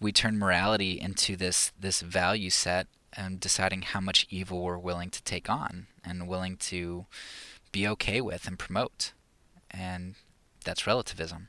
we 0.00 0.12
turn 0.12 0.38
morality 0.38 1.00
into 1.00 1.36
this 1.36 1.72
this 1.78 2.00
value 2.00 2.50
set 2.50 2.86
and 3.12 3.40
deciding 3.40 3.82
how 3.82 4.00
much 4.00 4.26
evil 4.30 4.62
we're 4.62 4.78
willing 4.78 5.10
to 5.10 5.22
take 5.22 5.50
on 5.50 5.86
and 6.04 6.28
willing 6.28 6.56
to 6.56 7.06
be 7.72 7.86
okay 7.86 8.20
with 8.20 8.46
and 8.46 8.58
promote. 8.58 9.12
And 9.70 10.14
that's 10.64 10.86
relativism. 10.86 11.48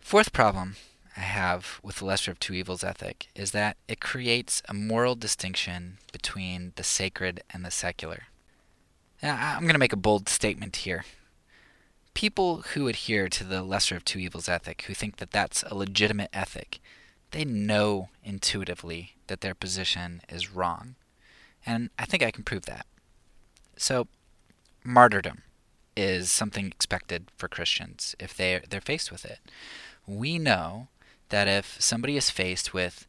Fourth 0.00 0.32
problem 0.32 0.76
I 1.16 1.20
have 1.20 1.80
with 1.82 1.96
the 1.96 2.04
lesser 2.04 2.30
of 2.30 2.40
two 2.40 2.54
evils 2.54 2.82
ethic 2.82 3.28
is 3.34 3.52
that 3.52 3.76
it 3.86 4.00
creates 4.00 4.62
a 4.68 4.74
moral 4.74 5.14
distinction 5.14 5.98
between 6.12 6.72
the 6.76 6.82
sacred 6.82 7.42
and 7.50 7.64
the 7.64 7.70
secular. 7.70 8.24
Now, 9.22 9.36
I'm 9.36 9.62
going 9.62 9.74
to 9.74 9.78
make 9.78 9.92
a 9.92 9.96
bold 9.96 10.28
statement 10.28 10.76
here. 10.76 11.04
People 12.14 12.62
who 12.74 12.88
adhere 12.88 13.28
to 13.28 13.44
the 13.44 13.62
lesser 13.62 13.96
of 13.96 14.04
two 14.04 14.18
evils 14.18 14.48
ethic, 14.48 14.82
who 14.82 14.94
think 14.94 15.16
that 15.16 15.30
that's 15.30 15.62
a 15.64 15.74
legitimate 15.74 16.30
ethic, 16.32 16.80
they 17.30 17.44
know 17.44 18.08
intuitively 18.22 19.14
that 19.28 19.40
their 19.40 19.54
position 19.54 20.20
is 20.28 20.52
wrong. 20.52 20.94
And 21.64 21.90
I 21.98 22.04
think 22.04 22.22
I 22.22 22.30
can 22.30 22.44
prove 22.44 22.66
that. 22.66 22.86
So, 23.76 24.08
martyrdom 24.84 25.42
is 25.96 26.30
something 26.30 26.66
expected 26.66 27.30
for 27.36 27.48
Christians 27.48 28.14
if 28.18 28.36
they 28.36 28.60
they're 28.68 28.80
faced 28.80 29.10
with 29.10 29.24
it. 29.24 29.38
We 30.06 30.38
know 30.38 30.88
that 31.34 31.48
if 31.48 31.76
somebody 31.80 32.16
is 32.16 32.30
faced 32.30 32.72
with 32.72 33.08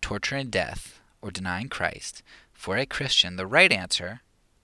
torture 0.00 0.36
and 0.36 0.48
death 0.48 1.00
or 1.20 1.32
denying 1.32 1.68
Christ, 1.68 2.22
for 2.52 2.76
a 2.76 2.86
Christian, 2.86 3.34
the 3.34 3.48
right 3.48 3.72
answer 3.72 4.20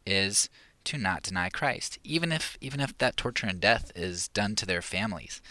is 0.07 0.49
to 0.85 0.97
not 0.97 1.25
deny 1.25 1.49
Christ, 1.49 1.99
even 2.05 2.31
if 2.31 2.57
even 2.61 2.79
if 2.79 2.97
that 2.99 3.17
torture 3.17 3.49
and 3.49 3.61
death 3.61 3.91
is 3.97 4.29
done 4.29 4.55
to 4.55 4.65
their 4.65 4.81
families. 4.81 5.43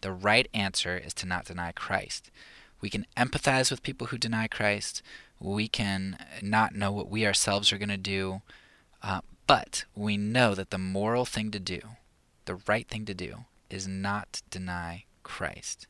The 0.00 0.10
right 0.10 0.48
answer 0.52 0.98
is 0.98 1.14
to 1.14 1.26
not 1.26 1.44
deny 1.44 1.70
Christ. 1.70 2.32
We 2.80 2.90
can 2.90 3.06
empathize 3.16 3.70
with 3.70 3.84
people 3.84 4.08
who 4.08 4.18
deny 4.18 4.48
Christ. 4.48 5.00
We 5.38 5.68
can 5.68 6.18
not 6.42 6.74
know 6.74 6.90
what 6.90 7.08
we 7.08 7.24
ourselves 7.24 7.72
are 7.72 7.78
going 7.78 7.90
to 7.90 7.96
do. 7.96 8.42
Uh, 9.04 9.20
but 9.46 9.84
we 9.94 10.16
know 10.16 10.56
that 10.56 10.70
the 10.70 10.78
moral 10.78 11.24
thing 11.24 11.52
to 11.52 11.60
do, 11.60 11.80
the 12.46 12.58
right 12.66 12.88
thing 12.88 13.04
to 13.04 13.14
do, 13.14 13.44
is 13.70 13.86
not 13.86 14.42
deny 14.50 15.04
Christ. 15.22 15.86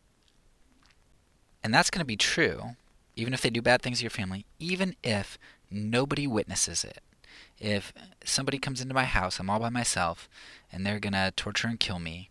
And 1.64 1.74
that's 1.74 1.90
going 1.90 2.00
to 2.00 2.04
be 2.04 2.16
true 2.16 2.76
even 3.16 3.34
if 3.34 3.42
they 3.42 3.50
do 3.50 3.62
bad 3.62 3.82
things 3.82 3.98
to 3.98 4.04
your 4.04 4.10
family, 4.10 4.46
even 4.58 4.96
if 5.02 5.38
nobody 5.70 6.26
witnesses 6.26 6.84
it. 6.84 7.00
If 7.58 7.92
somebody 8.24 8.58
comes 8.58 8.80
into 8.80 8.94
my 8.94 9.04
house, 9.04 9.38
I'm 9.38 9.48
all 9.48 9.60
by 9.60 9.70
myself, 9.70 10.28
and 10.72 10.84
they're 10.84 11.00
going 11.00 11.12
to 11.12 11.32
torture 11.36 11.68
and 11.68 11.78
kill 11.78 11.98
me 11.98 12.30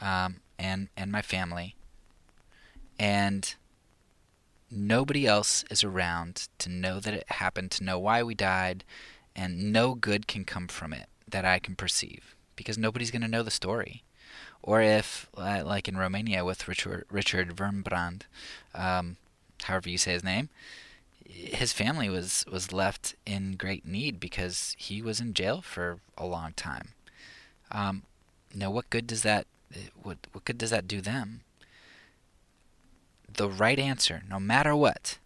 um, 0.00 0.40
and, 0.58 0.88
and 0.96 1.12
my 1.12 1.22
family, 1.22 1.76
and 2.98 3.54
nobody 4.70 5.26
else 5.26 5.64
is 5.70 5.84
around 5.84 6.48
to 6.58 6.68
know 6.68 6.98
that 6.98 7.14
it 7.14 7.24
happened, 7.28 7.70
to 7.72 7.84
know 7.84 7.98
why 7.98 8.22
we 8.22 8.34
died, 8.34 8.84
and 9.34 9.72
no 9.72 9.94
good 9.94 10.26
can 10.26 10.44
come 10.44 10.66
from 10.66 10.92
it 10.92 11.06
that 11.28 11.44
I 11.44 11.58
can 11.58 11.76
perceive 11.76 12.34
because 12.56 12.78
nobody's 12.78 13.10
going 13.10 13.22
to 13.22 13.28
know 13.28 13.42
the 13.42 13.50
story. 13.50 14.02
Or 14.62 14.80
if, 14.80 15.28
like 15.36 15.88
in 15.88 15.96
Romania 15.96 16.44
with 16.44 16.66
Richard, 16.66 17.06
Richard 17.10 17.56
Wurmbrand, 17.56 18.22
um, 18.74 19.16
however 19.64 19.88
you 19.88 19.98
say 19.98 20.12
his 20.12 20.24
name, 20.24 20.48
his 21.24 21.72
family 21.72 22.08
was, 22.08 22.44
was 22.50 22.72
left 22.72 23.14
in 23.24 23.52
great 23.52 23.86
need 23.86 24.18
because 24.18 24.74
he 24.78 25.02
was 25.02 25.20
in 25.20 25.34
jail 25.34 25.60
for 25.60 25.98
a 26.16 26.26
long 26.26 26.52
time. 26.54 26.88
Um, 27.70 28.02
now, 28.54 28.70
what 28.70 28.90
good 28.90 29.06
does 29.06 29.22
that 29.22 29.46
what 30.02 30.18
what 30.30 30.44
good 30.44 30.56
does 30.56 30.70
that 30.70 30.86
do 30.86 31.00
them? 31.00 31.42
the 33.36 33.48
right 33.48 33.78
answer, 33.78 34.22
no 34.28 34.40
matter 34.40 34.74
what, 34.74 35.18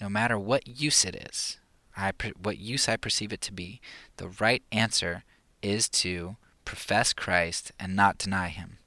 no 0.00 0.08
matter 0.08 0.38
what 0.38 0.66
use 0.66 1.04
it 1.04 1.14
is, 1.14 1.58
I, 1.96 2.12
what 2.40 2.58
use 2.58 2.88
I 2.88 2.96
perceive 2.96 3.32
it 3.32 3.40
to 3.42 3.52
be, 3.52 3.80
the 4.16 4.28
right 4.28 4.62
answer 4.72 5.24
is 5.62 5.88
to 5.88 6.36
profess 6.64 7.12
Christ 7.12 7.72
and 7.78 7.96
not 7.96 8.18
deny 8.18 8.48
Him. 8.48 8.78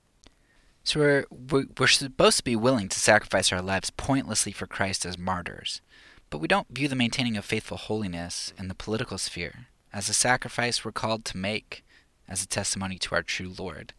So 0.84 1.00
we're, 1.00 1.66
we're 1.78 1.88
supposed 1.88 2.38
to 2.38 2.44
be 2.44 2.56
willing 2.56 2.90
to 2.90 3.00
sacrifice 3.00 3.52
our 3.52 3.62
lives 3.62 3.90
pointlessly 3.90 4.52
for 4.52 4.68
Christ 4.68 5.06
as 5.06 5.18
martyrs, 5.18 5.82
but 6.30 6.38
we 6.38 6.48
don't 6.48 6.68
view 6.70 6.88
the 6.88 6.96
maintaining 6.96 7.38
of 7.38 7.46
faithful 7.46 7.78
holiness 7.78 8.54
in 8.58 8.68
the 8.68 8.76
political 8.76 9.18
sphere 9.18 9.68
as 9.96 10.10
a 10.10 10.14
sacrifice 10.14 10.84
we're 10.84 10.92
called 10.92 11.24
to 11.24 11.38
make 11.38 11.86
as 12.28 12.44
a 12.44 12.48
testimony 12.48 12.98
to 12.98 13.16
our 13.16 13.24
true 13.24 13.54
Lord. 13.58 13.94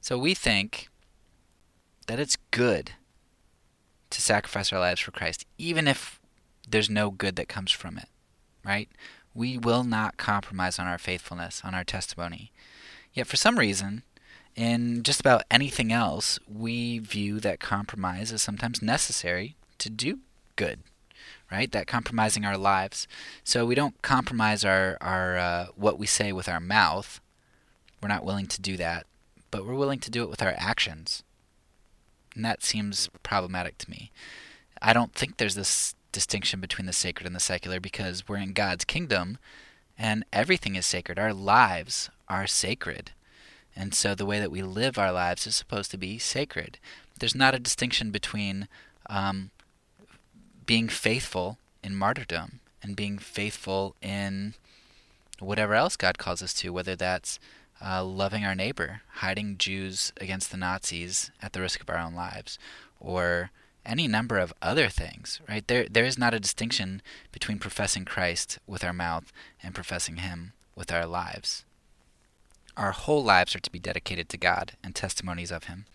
So 0.00 0.18
we 0.18 0.34
think 0.34 0.88
that 2.06 2.18
it's 2.18 2.38
good 2.50 2.92
to 4.08 4.22
sacrifice 4.22 4.72
our 4.72 4.80
lives 4.80 5.00
for 5.02 5.10
Christ, 5.10 5.44
even 5.58 5.86
if 5.86 6.18
there's 6.66 6.88
no 6.88 7.10
good 7.10 7.36
that 7.36 7.48
comes 7.48 7.70
from 7.70 7.98
it, 7.98 8.08
right? 8.64 8.88
We 9.34 9.58
will 9.58 9.84
not 9.84 10.16
compromise 10.16 10.78
on 10.78 10.86
our 10.86 10.98
faithfulness, 10.98 11.60
on 11.62 11.74
our 11.74 11.84
testimony. 11.84 12.50
Yet, 13.14 13.26
for 13.26 13.36
some 13.36 13.58
reason, 13.58 14.02
in 14.56 15.02
just 15.02 15.20
about 15.20 15.44
anything 15.50 15.92
else, 15.92 16.38
we 16.48 16.98
view 16.98 17.40
that 17.40 17.60
compromise 17.60 18.32
as 18.32 18.42
sometimes 18.42 18.82
necessary 18.82 19.56
to 19.78 19.90
do 19.90 20.20
good, 20.56 20.80
right? 21.50 21.70
That 21.72 21.86
compromising 21.86 22.44
our 22.44 22.58
lives. 22.58 23.06
So 23.44 23.64
we 23.66 23.74
don't 23.74 24.00
compromise 24.02 24.64
our 24.64 24.96
our 25.00 25.36
uh, 25.38 25.66
what 25.76 25.98
we 25.98 26.06
say 26.06 26.32
with 26.32 26.48
our 26.48 26.60
mouth. 26.60 27.20
We're 28.00 28.08
not 28.08 28.24
willing 28.24 28.46
to 28.46 28.60
do 28.60 28.76
that, 28.78 29.06
but 29.50 29.66
we're 29.66 29.74
willing 29.74 30.00
to 30.00 30.10
do 30.10 30.22
it 30.22 30.30
with 30.30 30.42
our 30.42 30.54
actions. 30.56 31.22
And 32.34 32.44
that 32.44 32.62
seems 32.62 33.08
problematic 33.22 33.78
to 33.78 33.90
me. 33.90 34.10
I 34.80 34.92
don't 34.92 35.14
think 35.14 35.36
there's 35.36 35.54
this 35.54 35.94
distinction 36.10 36.60
between 36.60 36.86
the 36.86 36.92
sacred 36.92 37.26
and 37.26 37.36
the 37.36 37.40
secular 37.40 37.80
because 37.80 38.28
we're 38.28 38.36
in 38.36 38.52
God's 38.52 38.84
kingdom 38.84 39.38
and 39.98 40.24
everything 40.32 40.74
is 40.76 40.86
sacred. 40.86 41.18
Our 41.18 41.32
lives 41.32 42.10
are 42.28 42.46
sacred. 42.46 43.12
And 43.74 43.94
so 43.94 44.14
the 44.14 44.26
way 44.26 44.38
that 44.38 44.50
we 44.50 44.62
live 44.62 44.98
our 44.98 45.12
lives 45.12 45.46
is 45.46 45.56
supposed 45.56 45.90
to 45.92 45.98
be 45.98 46.18
sacred. 46.18 46.78
There's 47.18 47.34
not 47.34 47.54
a 47.54 47.58
distinction 47.58 48.10
between 48.10 48.68
um, 49.08 49.50
being 50.66 50.88
faithful 50.88 51.58
in 51.82 51.94
martyrdom 51.94 52.60
and 52.82 52.96
being 52.96 53.18
faithful 53.18 53.94
in 54.02 54.54
whatever 55.38 55.74
else 55.74 55.96
God 55.96 56.18
calls 56.18 56.42
us 56.42 56.54
to, 56.54 56.72
whether 56.72 56.96
that's 56.96 57.38
uh, 57.84 58.04
loving 58.04 58.44
our 58.44 58.54
neighbor, 58.54 59.02
hiding 59.16 59.58
Jews 59.58 60.12
against 60.20 60.50
the 60.50 60.56
Nazis 60.56 61.30
at 61.40 61.52
the 61.52 61.60
risk 61.60 61.80
of 61.80 61.90
our 61.90 61.98
own 61.98 62.14
lives, 62.14 62.58
or 63.00 63.50
any 63.84 64.06
number 64.06 64.38
of 64.38 64.52
other 64.62 64.88
things, 64.88 65.40
right? 65.48 65.66
There, 65.66 65.86
there 65.88 66.04
is 66.04 66.18
not 66.18 66.34
a 66.34 66.40
distinction 66.40 67.02
between 67.32 67.58
professing 67.58 68.04
Christ 68.04 68.58
with 68.66 68.84
our 68.84 68.92
mouth 68.92 69.32
and 69.62 69.74
professing 69.74 70.16
Him 70.16 70.52
with 70.74 70.92
our 70.92 71.06
lives. 71.06 71.64
Our 72.76 72.92
whole 72.92 73.22
lives 73.22 73.54
are 73.54 73.60
to 73.60 73.70
be 73.70 73.78
dedicated 73.78 74.28
to 74.30 74.38
God 74.38 74.72
and 74.82 74.94
testimonies 74.94 75.50
of 75.50 75.64
Him. 75.64 75.86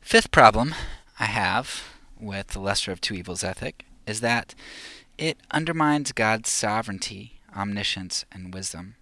Fifth 0.00 0.30
problem 0.30 0.74
I 1.18 1.26
have 1.26 1.84
with 2.18 2.48
the 2.48 2.60
lesser 2.60 2.92
of 2.92 3.00
two 3.00 3.14
evils 3.14 3.44
ethic 3.44 3.84
is 4.06 4.20
that 4.20 4.54
it 5.18 5.38
undermines 5.50 6.12
God's 6.12 6.50
sovereignty, 6.50 7.40
omniscience, 7.54 8.24
and 8.32 8.54
wisdom. 8.54 8.96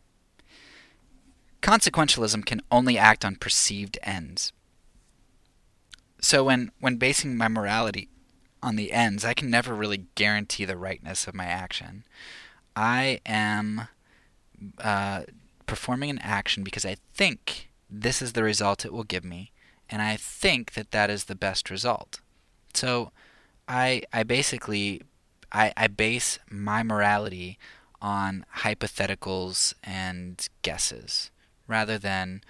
Consequentialism 1.63 2.45
can 2.45 2.61
only 2.71 2.99
act 2.99 3.25
on 3.25 3.37
perceived 3.37 3.99
ends. 4.03 4.53
So 6.21 6.45
when, 6.45 6.71
when 6.81 6.97
basing 6.97 7.37
my 7.37 7.49
morality 7.49 8.09
on 8.63 8.77
the 8.77 8.93
ends, 8.93 9.25
I 9.25 9.35
can 9.35 9.51
never 9.51 9.75
really 9.75 10.07
guarantee 10.15 10.65
the 10.65 10.77
rightness 10.77 11.27
of 11.27 11.35
my 11.35 11.47
action. 11.47 12.05
I 12.75 13.21
am 13.27 13.89
uh, 14.79 15.23
performing 15.67 16.11
an 16.11 16.19
action 16.19 16.65
because 16.65 16.85
I 16.85 16.97
think 17.15 17.71
this 17.91 18.21
is 18.21 18.33
the 18.33 18.43
result 18.43 18.85
it 18.85 18.93
will 18.93 19.05
give 19.05 19.25
me, 19.25 19.53
and 19.89 20.03
I 20.03 20.17
think 20.17 20.75
that 20.75 20.91
that 20.91 21.11
is 21.11 21.25
the 21.25 21.35
best 21.35 21.71
result. 21.71 22.21
So 22.75 23.13
I 23.67 24.03
I 24.13 24.23
basically 24.23 25.03
I, 25.53 25.73
I 25.77 25.87
base 25.87 26.39
my 26.51 26.83
morality 26.83 27.59
on 28.01 28.45
hypotheticals 28.59 29.75
and 29.83 30.47
guesses 30.63 31.31
rather 31.67 31.99
than 31.99 32.43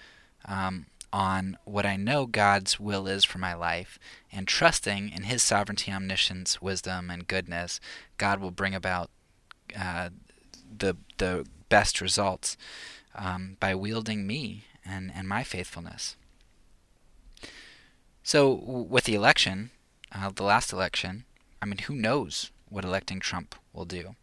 um, 0.45 0.87
on 1.13 1.57
what 1.65 1.87
I 1.87 1.97
know 1.97 2.27
God's 2.27 2.79
will 2.79 3.07
is 3.07 3.25
for 3.25 3.39
my 3.39 3.55
life 3.55 3.99
and 4.31 4.47
trusting 4.47 5.11
in 5.11 5.25
His 5.25 5.43
sovereignty, 5.43 5.93
omniscience, 5.93 6.61
wisdom, 6.61 7.11
and 7.11 7.27
goodness, 7.27 7.81
God 8.19 8.41
will 8.41 8.51
bring 8.51 8.75
about 8.75 9.11
uh, 9.79 10.11
the 10.77 10.97
the 11.19 11.47
best 11.69 12.01
results 12.01 12.57
um, 13.15 13.57
by 13.61 13.75
wielding 13.75 14.27
me 14.27 14.65
and, 14.85 15.13
and 15.15 15.29
my 15.29 15.43
faithfulness. 15.45 16.17
So, 18.23 18.53
with 18.53 19.05
the 19.05 19.15
election, 19.15 19.71
uh, 20.13 20.31
the 20.35 20.43
last 20.43 20.73
election, 20.73 21.25
I 21.63 21.67
mean, 21.67 21.79
who 21.79 21.95
knows 21.95 22.51
what 22.69 22.85
electing 22.85 23.21
Trump 23.21 23.55
will 23.73 23.85
do? 23.85 24.17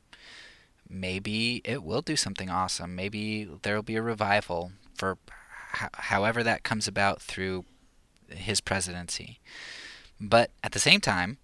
Maybe 0.88 1.62
it 1.66 1.84
will 1.84 2.02
do 2.02 2.16
something 2.16 2.50
awesome. 2.50 2.96
Maybe 2.96 3.48
there 3.64 3.76
will 3.76 3.84
be 3.84 3.96
a 3.96 4.02
revival 4.02 4.72
for 4.94 5.18
however 5.94 6.44
that 6.44 6.64
comes 6.64 6.88
about 6.88 7.22
through 7.22 7.66
his 8.30 8.62
presidency. 8.62 9.40
But 10.20 10.52
at 10.64 10.72
the 10.72 10.80
same 10.80 11.02
time, 11.02 11.38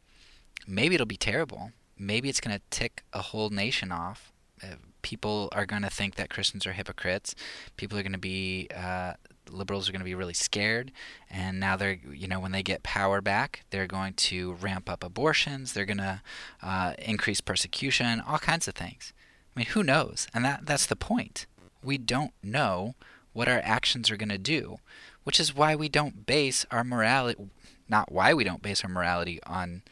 maybe 0.68 0.96
it'll 0.96 1.06
be 1.06 1.18
terrible. 1.18 1.72
Maybe 1.98 2.30
it's 2.30 2.42
going 2.42 2.56
to 2.56 2.64
tick 2.70 3.04
a 3.14 3.22
whole 3.22 3.50
nation 3.50 3.92
off. 3.92 4.32
Uh, 4.64 4.76
people 5.02 5.50
are 5.52 5.66
going 5.66 5.82
to 5.82 5.90
think 5.90 6.16
that 6.16 6.30
Christians 6.30 6.66
are 6.66 6.74
hypocrites. 6.74 7.36
People 7.78 7.98
are 7.98 8.04
going 8.04 8.12
to 8.14 8.18
be 8.18 8.68
uh, 8.76 9.14
liberals 9.50 9.90
are 9.90 9.92
going 9.92 10.02
to 10.02 10.06
be 10.06 10.16
really 10.16 10.34
scared, 10.34 10.92
and 11.30 11.60
now 11.60 11.76
they're 11.76 12.00
you 12.14 12.28
know 12.28 12.40
when 12.40 12.52
they 12.52 12.64
get 12.64 12.84
power 12.84 13.22
back, 13.22 13.64
they're 13.70 13.88
going 13.88 14.14
to 14.14 14.54
ramp 14.54 14.90
up 14.90 15.04
abortions. 15.04 15.74
They're 15.74 15.86
going 15.86 15.98
to 15.98 16.22
uh, 16.62 16.94
increase 17.00 17.42
persecution, 17.42 18.22
all 18.22 18.40
kinds 18.40 18.68
of 18.68 18.76
things. 18.76 19.14
I 19.56 19.60
mean, 19.60 19.68
who 19.68 19.84
knows? 19.84 20.28
And 20.34 20.46
that 20.46 20.66
that's 20.66 20.86
the 20.86 20.96
point. 20.96 21.46
We 21.84 21.98
don't 21.98 22.34
know 22.44 22.96
what 23.34 23.48
our 23.48 23.62
actions 23.64 24.10
are 24.12 24.18
going 24.18 24.30
to 24.30 24.38
do, 24.38 24.80
which 25.24 25.40
is 25.40 25.56
why 25.56 25.76
we 25.76 25.90
don't 25.90 26.26
base 26.26 26.66
our 26.72 26.84
morality. 26.84 27.50
Not 27.88 28.12
why 28.12 28.34
we 28.34 28.44
don't 28.44 28.62
base 28.62 28.84
our 28.84 28.90
morality 28.90 29.40
on 29.44 29.84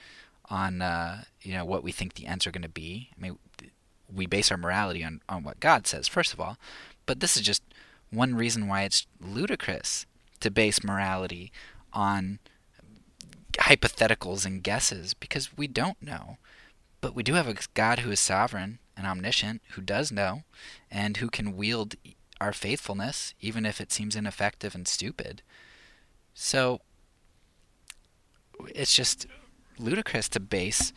on 0.49 0.81
uh, 0.81 1.23
you 1.41 1.53
know 1.53 1.65
what 1.65 1.83
we 1.83 1.91
think 1.91 2.13
the 2.13 2.25
ends 2.25 2.47
are 2.47 2.51
going 2.51 2.63
to 2.63 2.69
be. 2.69 3.09
I 3.17 3.21
mean, 3.21 3.37
we 4.13 4.25
base 4.25 4.51
our 4.51 4.57
morality 4.57 5.03
on, 5.03 5.21
on 5.29 5.43
what 5.43 5.59
God 5.59 5.87
says, 5.87 6.07
first 6.07 6.33
of 6.33 6.39
all. 6.39 6.57
But 7.05 7.19
this 7.19 7.35
is 7.35 7.43
just 7.43 7.63
one 8.11 8.35
reason 8.35 8.67
why 8.67 8.83
it's 8.83 9.05
ludicrous 9.19 10.05
to 10.39 10.51
base 10.51 10.83
morality 10.83 11.51
on 11.93 12.39
hypotheticals 13.53 14.45
and 14.45 14.63
guesses, 14.63 15.13
because 15.13 15.55
we 15.57 15.67
don't 15.67 16.01
know. 16.01 16.37
But 17.01 17.15
we 17.15 17.23
do 17.23 17.33
have 17.35 17.47
a 17.47 17.55
God 17.73 17.99
who 17.99 18.11
is 18.11 18.19
sovereign 18.19 18.79
and 18.95 19.07
omniscient, 19.07 19.61
who 19.71 19.81
does 19.81 20.11
know, 20.11 20.43
and 20.91 21.17
who 21.17 21.29
can 21.29 21.55
wield 21.55 21.95
our 22.39 22.53
faithfulness, 22.53 23.33
even 23.41 23.65
if 23.65 23.81
it 23.81 23.91
seems 23.91 24.15
ineffective 24.15 24.75
and 24.75 24.87
stupid. 24.87 25.41
So 26.33 26.81
it's 28.67 28.95
just 28.95 29.27
ludicrous 29.77 30.29
to 30.29 30.39
base 30.39 30.93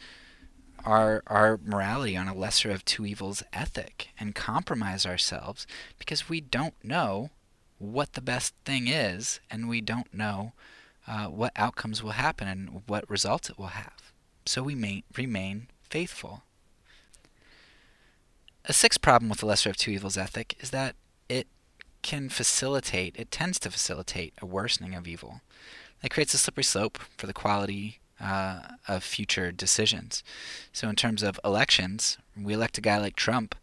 our 0.85 1.23
our 1.29 1.61
morality 1.65 2.17
on 2.17 2.27
a 2.27 2.35
lesser 2.35 2.71
of 2.71 2.85
two 2.85 3.07
evils 3.07 3.43
ethic 3.53 4.09
and 4.19 4.35
compromise 4.35 5.07
ourselves 5.07 5.67
because 5.99 6.29
we 6.29 6.41
don't 6.41 6.75
know 6.83 7.31
what 7.79 8.15
the 8.15 8.21
best 8.21 8.55
thing 8.65 8.89
is 8.89 9.41
and 9.51 9.69
we 9.69 9.81
don't 9.81 10.13
know 10.13 10.53
uh, 11.07 11.27
what 11.27 11.53
outcomes 11.57 12.03
will 12.03 12.13
happen 12.13 12.47
and 12.49 12.83
what 12.87 13.09
results 13.11 13.51
it 13.51 13.59
will 13.59 13.67
have. 13.67 14.13
So 14.47 14.63
we 14.63 14.75
may 14.75 15.05
remain 15.17 15.69
faithful. 15.89 16.43
A 18.65 18.73
sixth 18.73 19.03
problem 19.03 19.29
with 19.29 19.41
the 19.41 19.47
lesser 19.47 19.71
of 19.71 19.77
two 19.77 19.91
evils 19.91 20.17
ethic 20.17 20.57
is 20.61 20.71
that 20.71 20.95
can 22.03 22.29
facilitate, 22.29 23.17
it 23.17 23.31
tends 23.31 23.59
to 23.61 23.71
facilitate 23.71 24.35
a 24.41 24.47
worsening 24.47 24.95
of 24.95 25.07
evil. 25.07 25.41
It 26.03 26.11
creates 26.11 26.35
a 26.35 26.39
slippery 26.39 26.65
slope 26.65 26.99
for 27.17 27.27
the 27.27 27.33
quality 27.33 28.01
uh, 28.21 28.63
of 28.89 29.03
future 29.05 29.53
decisions. 29.53 30.23
So, 30.73 30.89
in 30.89 30.97
terms 30.97 31.23
of 31.23 31.41
elections, 31.45 32.19
we 32.41 32.55
elect 32.55 32.79
a 32.79 32.83
guy 32.83 32.99
like 32.99 33.17
Trump, 33.17 33.55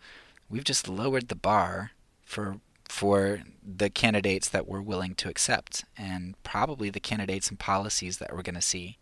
we've 0.49 0.63
just 0.63 0.87
lowered 0.87 1.27
the 1.27 1.35
bar 1.35 1.91
for 2.23 2.57
for 2.85 3.43
the 3.63 3.89
candidates 3.89 4.49
that 4.49 4.67
we're 4.67 4.81
willing 4.81 5.13
to 5.13 5.29
accept, 5.29 5.85
and 5.95 6.41
probably 6.43 6.89
the 6.89 6.99
candidates 6.99 7.49
and 7.49 7.59
policies 7.59 8.17
that 8.17 8.33
we're 8.33 8.41
going 8.41 8.55
to 8.55 8.61
see. 8.61 8.97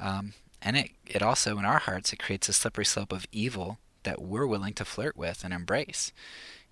Um, 0.00 0.34
and 0.60 0.76
it 0.76 0.90
it 1.06 1.22
also 1.22 1.58
in 1.58 1.64
our 1.64 1.78
hearts 1.78 2.12
it 2.12 2.18
creates 2.18 2.48
a 2.48 2.52
slippery 2.52 2.84
slope 2.84 3.12
of 3.12 3.26
evil 3.32 3.78
that 4.02 4.20
we're 4.20 4.46
willing 4.46 4.74
to 4.74 4.84
flirt 4.84 5.16
with 5.16 5.44
and 5.44 5.54
embrace. 5.54 6.12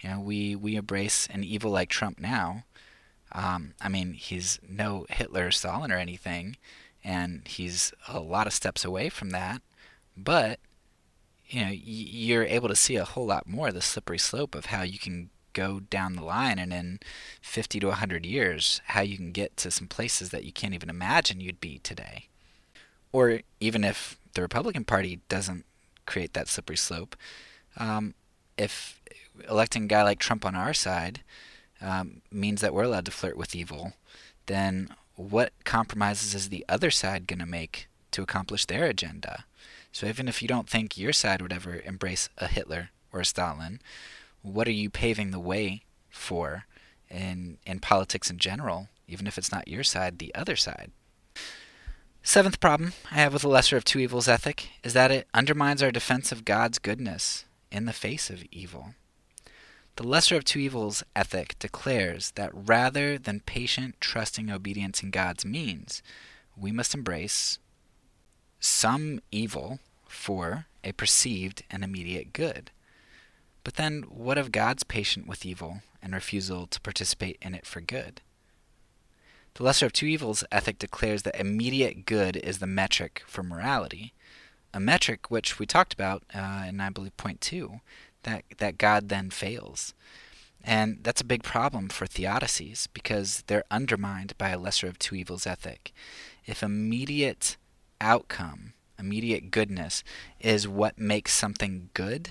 You 0.01 0.11
know, 0.11 0.21
we 0.21 0.55
we 0.55 0.77
embrace 0.77 1.27
an 1.29 1.45
evil 1.45 1.71
like 1.71 1.89
Trump 1.89 2.19
now. 2.19 2.65
Um, 3.33 3.75
I 3.81 3.89
mean, 3.89 4.13
he's 4.13 4.61
no 4.67 5.07
Hitler, 5.09 5.49
or 5.49 5.51
Stalin, 5.51 5.91
or 5.91 5.97
anything 5.97 6.57
and 7.07 7.47
he's 7.47 7.93
a 8.09 8.19
lot 8.19 8.49
of 8.49 8.53
steps 8.53 8.85
away 8.85 9.09
from 9.09 9.31
that. 9.31 9.63
But 10.17 10.59
you 11.47 11.65
know, 11.65 11.71
you're 11.73 12.43
able 12.43 12.69
to 12.69 12.75
see 12.75 12.97
a 12.97 13.05
whole 13.05 13.27
lot 13.27 13.47
more 13.47 13.69
of 13.69 13.75
the 13.75 13.81
slippery 13.81 14.19
slope 14.19 14.57
of 14.57 14.67
how 14.67 14.83
you 14.83 14.99
can 14.99 15.31
go 15.53 15.79
down 15.79 16.17
the 16.17 16.25
line 16.25 16.59
and 16.59 16.73
in 16.73 16.99
50 17.41 17.79
to 17.81 17.87
100 17.87 18.27
years 18.27 18.83
how 18.89 19.01
you 19.01 19.17
can 19.17 19.33
get 19.33 19.57
to 19.57 19.71
some 19.71 19.87
places 19.87 20.29
that 20.29 20.45
you 20.45 20.53
can't 20.53 20.75
even 20.75 20.91
imagine 20.91 21.41
you'd 21.41 21.63
be 21.63 21.79
today 21.79 22.27
or 23.11 23.41
even 23.59 23.83
if 23.83 24.19
the 24.35 24.43
republican 24.43 24.85
party 24.85 25.21
doesn't 25.31 25.65
create 26.05 26.35
that 26.35 26.47
slippery 26.47 26.77
slope 26.77 27.17
um, 27.79 28.13
if 28.59 29.01
electing 29.49 29.85
a 29.85 29.89
guy 29.89 30.03
like 30.03 30.19
trump 30.19 30.45
on 30.45 30.55
our 30.55 30.75
side 30.75 31.21
um, 31.81 32.23
means 32.31 32.61
that 32.61 32.73
we're 32.73 32.85
allowed 32.85 33.05
to 33.05 33.11
flirt 33.11 33.37
with 33.37 33.55
evil 33.55 33.93
then 34.47 34.89
what 35.17 35.53
compromises 35.65 36.35
is 36.35 36.49
the 36.49 36.65
other 36.69 36.91
side 36.91 37.27
going 37.27 37.39
to 37.39 37.47
make 37.47 37.89
to 38.13 38.23
accomplish 38.23 38.65
their 38.65 38.85
agenda? 38.85 39.45
So 39.93 40.07
even 40.07 40.29
if 40.29 40.43
you 40.43 40.49
don't 40.49 40.69
think 40.69 40.97
your 40.97 41.13
side 41.13 41.43
would 41.43 41.53
ever 41.53 41.81
embrace 41.85 42.29
a 42.39 42.47
Hitler 42.47 42.91
or 43.13 43.21
a 43.21 43.25
Stalin, 43.25 43.81
what 44.43 44.69
are 44.69 44.73
you 44.73 44.91
paving 44.91 45.31
the 45.31 45.41
way 45.41 45.83
for 46.11 46.65
in 47.11 47.59
in 47.67 47.81
politics 47.81 48.31
in 48.31 48.39
general, 48.39 48.89
even 49.09 49.27
if 49.27 49.39
it's 49.39 49.53
not 49.53 49.69
your 49.69 49.83
side, 49.83 50.19
the 50.19 50.35
other 50.35 50.57
side? 50.57 50.91
Seventh 52.23 52.61
problem 52.61 52.93
I 53.11 53.17
have 53.17 53.33
with 53.33 53.43
the 53.43 53.49
lesser 53.49 53.77
of 53.77 53.85
two 53.85 54.01
evils 54.01 54.29
ethic 54.29 54.71
is 54.83 54.93
that 54.93 55.11
it 55.11 55.29
undermines 55.33 55.83
our 55.83 55.93
defense 55.93 56.33
of 56.33 56.45
God's 56.45 56.79
goodness 56.79 57.45
in 57.71 57.87
the 57.87 57.93
face 57.93 58.31
of 58.31 58.45
evil. 58.51 58.95
The 59.97 60.07
lesser 60.07 60.37
of 60.37 60.45
two 60.45 60.59
evils 60.59 61.03
ethic 61.15 61.59
declares 61.59 62.33
that 62.33 62.51
rather 62.53 63.17
than 63.17 63.41
patient, 63.41 63.95
trusting 63.99 64.51
obedience 64.51 65.03
in 65.03 65.11
God's 65.11 65.45
means, 65.47 66.03
we 66.55 66.71
must 66.71 66.95
embrace 66.95 67.59
some 68.61 69.21
evil 69.31 69.79
for 70.07 70.67
a 70.85 70.93
perceived 70.93 71.63
and 71.71 71.83
immediate 71.83 72.35
good. 72.35 72.71
But 73.65 73.77
then, 73.77 74.03
what 74.03 74.37
of 74.37 74.53
God's 74.53 74.85
patient 74.85 75.27
with 75.27 75.47
evil 75.47 75.81
and 76.03 76.13
refusal 76.13 76.67
to 76.67 76.81
participate 76.83 77.39
in 77.41 77.55
it 77.55 77.65
for 77.65 77.81
good? 77.81 78.21
The 79.55 79.63
lesser 79.63 79.87
of 79.87 79.95
two 79.95 80.07
evils 80.07 80.45
ethic 80.53 80.79
declares 80.79 81.23
that 81.23 81.41
immediate 81.41 82.05
good 82.05 82.37
is 82.37 82.59
the 82.59 82.67
metric 82.67 83.23
for 83.27 83.43
morality, 83.43 84.13
a 84.75 84.79
metric 84.79 85.31
which 85.31 85.59
we 85.59 85.65
talked 85.65 85.95
about 85.95 86.23
uh, 86.35 86.67
in, 86.69 86.81
I 86.81 86.91
believe, 86.91 87.17
point 87.17 87.41
two, 87.41 87.81
that, 88.27 88.45
that 88.59 88.79
God 88.79 89.09
then 89.09 89.31
fails. 89.31 89.95
And 90.63 90.99
that's 91.03 91.21
a 91.21 91.25
big 91.25 91.43
problem 91.43 91.89
for 91.89 92.07
theodicies 92.07 92.89
because 92.93 93.45
they're 93.47 93.65
undermined 93.71 94.37
by 94.37 94.51
a 94.51 94.59
lesser 94.59 94.89
of 94.89 94.99
two 94.99 95.15
evils 95.15 95.47
ethic. 95.47 95.93
If 96.45 96.63
immediate 96.63 97.57
outcome, 98.01 98.73
immediate 98.99 99.51
goodness, 99.51 100.03
is 100.41 100.67
what 100.67 100.99
makes 100.99 101.33
something 101.33 101.91
good, 101.95 102.31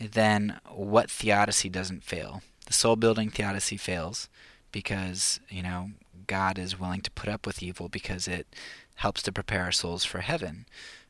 then 0.00 0.60
what 0.68 1.10
theodicy 1.10 1.68
doesn't 1.68 2.04
fail? 2.04 2.42
The 2.66 2.72
soul 2.72 2.96
building 2.96 3.30
theodicy 3.30 3.76
fails 3.76 4.28
because, 4.72 5.40
you 5.48 5.62
know, 5.62 5.90
God 6.26 6.58
is 6.58 6.78
willing 6.78 7.02
to 7.02 7.10
put 7.10 7.28
up 7.28 7.46
with 7.46 7.62
evil 7.62 7.88
because 7.88 8.26
it 8.26 8.46
helps 8.96 9.22
to 9.24 9.32
prepare 9.32 9.64
our 9.64 9.72
souls 9.72 10.04
for 10.04 10.20
heaven. 10.20 10.66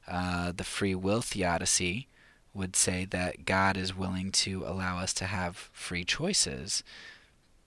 Uh, 0.07 0.53
the 0.53 0.65
free 0.65 0.95
will 0.95 1.21
theodicy 1.21 2.09
would 2.59 2.77
say 2.77 3.07
that 3.07 3.47
God 3.47 3.77
is 3.77 3.97
willing 3.97 4.33
to 4.33 4.65
allow 4.67 4.99
us 4.99 5.15
to 5.15 5.27
have 5.27 5.71
free 5.73 6.05
choices, 6.05 6.83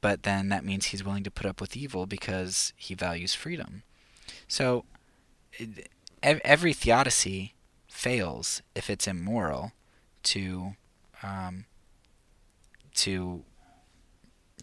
but 0.01 0.23
then 0.23 0.49
that 0.49 0.65
means 0.65 0.87
he's 0.87 1.03
willing 1.03 1.23
to 1.23 1.31
put 1.31 1.45
up 1.45 1.61
with 1.61 1.77
evil 1.77 2.05
because 2.05 2.73
he 2.75 2.93
values 2.93 3.33
freedom. 3.33 3.83
So 4.47 4.85
every 6.21 6.73
theodicy 6.73 7.53
fails 7.87 8.61
if 8.75 8.89
it's 8.89 9.07
immoral 9.07 9.71
to 10.23 10.73
um, 11.23 11.65
to 12.95 13.43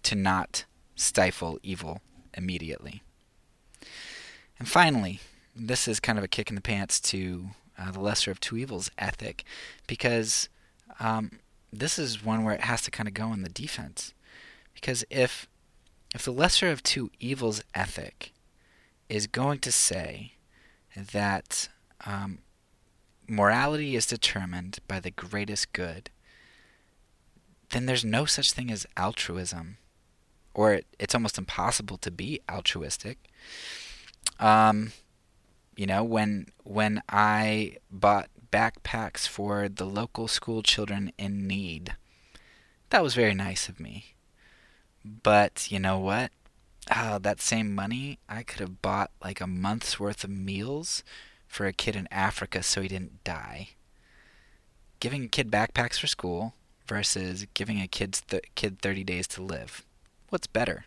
to 0.03 0.15
not 0.15 0.65
stifle 0.95 1.59
evil 1.63 2.01
immediately. 2.35 3.03
And 4.59 4.69
finally, 4.69 5.21
this 5.55 5.89
is 5.89 6.01
kind 6.01 6.19
of 6.19 6.25
a 6.25 6.29
kick 6.29 6.51
in 6.51 6.57
the 6.57 6.61
pants 6.61 7.01
to 7.01 7.51
uh, 7.79 7.91
the 7.91 8.01
lesser 8.01 8.31
of 8.31 8.41
two 8.41 8.57
evils 8.57 8.91
ethic, 8.99 9.45
because 9.87 10.49
um, 11.01 11.39
this 11.73 11.99
is 11.99 12.25
one 12.25 12.45
where 12.45 12.55
it 12.55 12.63
has 12.63 12.83
to 12.83 12.91
kind 12.91 13.09
of 13.09 13.15
go 13.15 13.33
in 13.33 13.43
the 13.43 13.49
defense. 13.49 14.13
Because 14.75 15.05
if 15.11 15.49
if 16.15 16.25
the 16.25 16.33
lesser 16.33 16.71
of 16.71 16.83
two 16.83 17.11
evils 17.21 17.63
ethic 17.75 18.33
is 19.09 19.27
going 19.27 19.59
to 19.61 19.73
say 19.73 20.33
that 21.13 21.69
um, 22.07 22.39
morality 23.29 23.95
is 23.95 24.07
determined 24.07 24.79
by 24.89 25.01
the 25.01 25.11
greatest 25.11 25.73
good, 25.73 26.11
then 27.71 27.87
there's 27.87 28.05
no 28.05 28.25
such 28.25 28.53
thing 28.53 28.71
as 28.71 28.87
altruism, 28.97 29.77
or 30.55 30.75
it, 30.75 30.87
it's 30.99 31.15
almost 31.15 31.39
impossible 31.39 31.99
to 31.99 32.11
be 32.11 32.41
altruistic. 32.51 33.19
Um, 34.41 34.93
you 35.79 35.87
know, 35.87 36.03
when 36.03 36.49
when 36.65 37.01
I 37.09 37.77
bought 37.89 38.31
backpacks 38.51 39.29
for 39.29 39.69
the 39.69 39.85
local 39.85 40.27
school 40.27 40.61
children 40.61 41.13
in 41.17 41.47
need, 41.47 41.95
that 42.91 43.01
was 43.01 43.15
very 43.15 43.33
nice 43.33 43.69
of 43.69 43.79
me. 43.79 44.17
But 45.05 45.71
you 45.71 45.79
know 45.79 46.01
what? 46.01 46.33
Uh, 46.91 47.19
that 47.19 47.41
same 47.41 47.77
money, 47.77 48.19
I 48.29 48.43
could 48.43 48.59
have 48.59 48.83
bought 48.83 49.13
like 49.23 49.41
a 49.41 49.47
month's 49.47 50.01
worth 50.01 50.25
of 50.25 50.31
meals 50.31 51.05
for 51.47 51.67
a 51.67 51.73
kid 51.73 51.95
in 51.95 52.09
Africa 52.11 52.65
so 52.65 52.83
he 52.83 52.89
didn't 52.89 53.23
die. 53.23 53.69
Giving 54.99 55.27
a 55.27 55.29
kid 55.29 55.49
backpacks 55.49 56.01
for 56.01 56.09
school 56.09 56.55
versus 56.89 57.47
giving 57.55 57.81
a 57.81 57.87
kid's 57.87 58.23
th- 58.23 58.51
kid 58.57 58.81
30 58.81 59.05
days 59.05 59.29
to 59.29 59.43
live. 59.43 59.87
What's 60.31 60.49
better? 60.49 60.87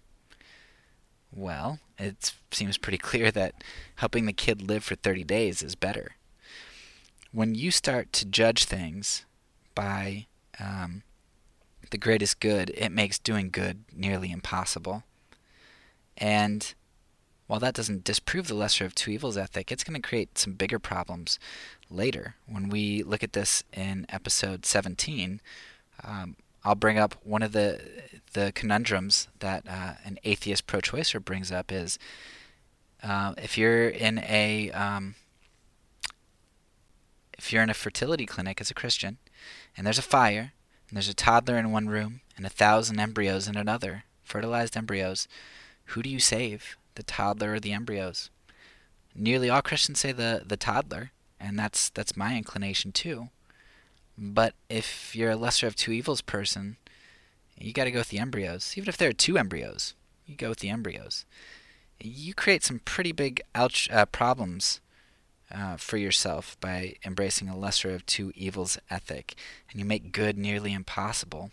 Well, 1.33 1.79
it 1.97 2.33
seems 2.51 2.77
pretty 2.77 2.97
clear 2.97 3.31
that 3.31 3.63
helping 3.95 4.25
the 4.25 4.33
kid 4.33 4.61
live 4.61 4.83
for 4.83 4.95
30 4.95 5.23
days 5.23 5.63
is 5.63 5.75
better. 5.75 6.15
When 7.31 7.55
you 7.55 7.71
start 7.71 8.11
to 8.13 8.25
judge 8.25 8.65
things 8.65 9.25
by 9.73 10.27
um, 10.59 11.03
the 11.91 11.97
greatest 11.97 12.39
good, 12.39 12.71
it 12.71 12.91
makes 12.91 13.17
doing 13.17 13.49
good 13.49 13.85
nearly 13.93 14.31
impossible. 14.31 15.03
And 16.17 16.73
while 17.47 17.59
that 17.59 17.75
doesn't 17.75 18.03
disprove 18.03 18.47
the 18.47 18.53
lesser 18.53 18.85
of 18.85 18.95
two 18.95 19.11
evils 19.11 19.37
ethic, 19.37 19.71
it's 19.71 19.83
going 19.83 20.01
to 20.01 20.07
create 20.07 20.37
some 20.37 20.53
bigger 20.53 20.79
problems 20.79 21.39
later. 21.89 22.35
When 22.45 22.69
we 22.69 23.03
look 23.03 23.23
at 23.23 23.33
this 23.33 23.63
in 23.73 24.05
episode 24.09 24.65
17, 24.65 25.41
um, 26.03 26.35
I'll 26.63 26.75
bring 26.75 26.97
up 26.97 27.15
one 27.23 27.41
of 27.41 27.51
the 27.51 27.81
the 28.33 28.51
conundrums 28.53 29.27
that 29.39 29.65
uh, 29.67 29.93
an 30.05 30.17
atheist 30.23 30.65
pro-choicer 30.65 31.23
brings 31.23 31.51
up 31.51 31.71
is 31.71 31.99
uh, 33.03 33.33
if 33.37 33.57
you're 33.57 33.89
in 33.89 34.19
a 34.19 34.71
um, 34.71 35.15
if 37.37 37.51
you're 37.51 37.63
in 37.63 37.69
a 37.69 37.73
fertility 37.73 38.25
clinic 38.25 38.61
as 38.61 38.69
a 38.69 38.75
Christian 38.75 39.17
and 39.75 39.85
there's 39.85 39.97
a 39.97 40.03
fire 40.03 40.53
and 40.87 40.95
there's 40.95 41.09
a 41.09 41.13
toddler 41.13 41.57
in 41.57 41.71
one 41.71 41.87
room 41.87 42.21
and 42.37 42.45
a 42.45 42.49
thousand 42.49 42.99
embryos 42.99 43.47
in 43.47 43.57
another, 43.57 44.03
fertilized 44.23 44.77
embryos, 44.77 45.27
who 45.85 46.01
do 46.01 46.09
you 46.09 46.19
save, 46.19 46.77
the 46.95 47.03
toddler 47.03 47.53
or 47.53 47.59
the 47.59 47.73
embryos? 47.73 48.29
Nearly 49.15 49.49
all 49.49 49.61
Christians 49.61 49.99
say 49.99 50.11
the 50.11 50.43
the 50.45 50.57
toddler, 50.57 51.11
and 51.39 51.57
that's 51.57 51.89
that's 51.89 52.15
my 52.15 52.37
inclination 52.37 52.91
too. 52.91 53.29
But 54.23 54.53
if 54.69 55.15
you're 55.15 55.31
a 55.31 55.35
lesser 55.35 55.65
of 55.65 55.75
two 55.75 55.91
evils 55.91 56.21
person, 56.21 56.77
you 57.57 57.73
got 57.73 57.85
to 57.85 57.91
go 57.91 57.99
with 57.99 58.09
the 58.09 58.19
embryos. 58.19 58.75
Even 58.77 58.87
if 58.87 58.95
there 58.95 59.09
are 59.09 59.13
two 59.13 59.35
embryos, 59.35 59.95
you 60.27 60.35
go 60.35 60.49
with 60.49 60.59
the 60.59 60.69
embryos. 60.69 61.25
You 61.99 62.35
create 62.35 62.63
some 62.63 62.81
pretty 62.85 63.13
big 63.13 63.41
uh, 63.55 64.05
problems 64.11 64.79
uh, 65.51 65.75
for 65.77 65.97
yourself 65.97 66.55
by 66.61 66.97
embracing 67.03 67.49
a 67.49 67.57
lesser 67.57 67.89
of 67.95 68.05
two 68.05 68.31
evils 68.35 68.77
ethic, 68.91 69.33
and 69.71 69.79
you 69.79 69.85
make 69.85 70.11
good 70.11 70.37
nearly 70.37 70.71
impossible 70.71 71.49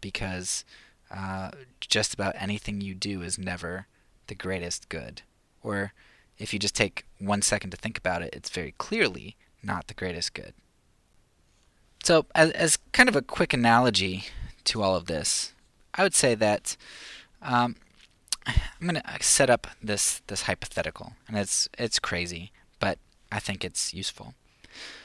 because 0.00 0.64
uh, 1.08 1.52
just 1.80 2.14
about 2.14 2.34
anything 2.36 2.80
you 2.80 2.96
do 2.96 3.22
is 3.22 3.38
never 3.38 3.86
the 4.26 4.34
greatest 4.34 4.88
good. 4.88 5.22
Or 5.62 5.92
if 6.36 6.52
you 6.52 6.58
just 6.58 6.74
take 6.74 7.06
one 7.20 7.42
second 7.42 7.70
to 7.70 7.76
think 7.76 7.96
about 7.96 8.22
it, 8.22 8.34
it's 8.34 8.50
very 8.50 8.74
clearly 8.76 9.36
not 9.62 9.86
the 9.86 9.94
greatest 9.94 10.34
good. 10.34 10.54
So, 12.02 12.26
as, 12.34 12.50
as 12.52 12.78
kind 12.92 13.08
of 13.08 13.16
a 13.16 13.22
quick 13.22 13.52
analogy 13.52 14.24
to 14.64 14.82
all 14.82 14.96
of 14.96 15.06
this, 15.06 15.52
I 15.94 16.02
would 16.02 16.14
say 16.14 16.34
that 16.34 16.76
um, 17.40 17.76
I'm 18.46 18.88
going 18.88 18.96
to 18.96 19.22
set 19.22 19.50
up 19.50 19.68
this 19.82 20.20
this 20.26 20.42
hypothetical, 20.42 21.14
and 21.28 21.38
it's 21.38 21.68
it's 21.78 21.98
crazy, 21.98 22.50
but 22.80 22.98
I 23.30 23.38
think 23.38 23.64
it's 23.64 23.94
useful. 23.94 24.34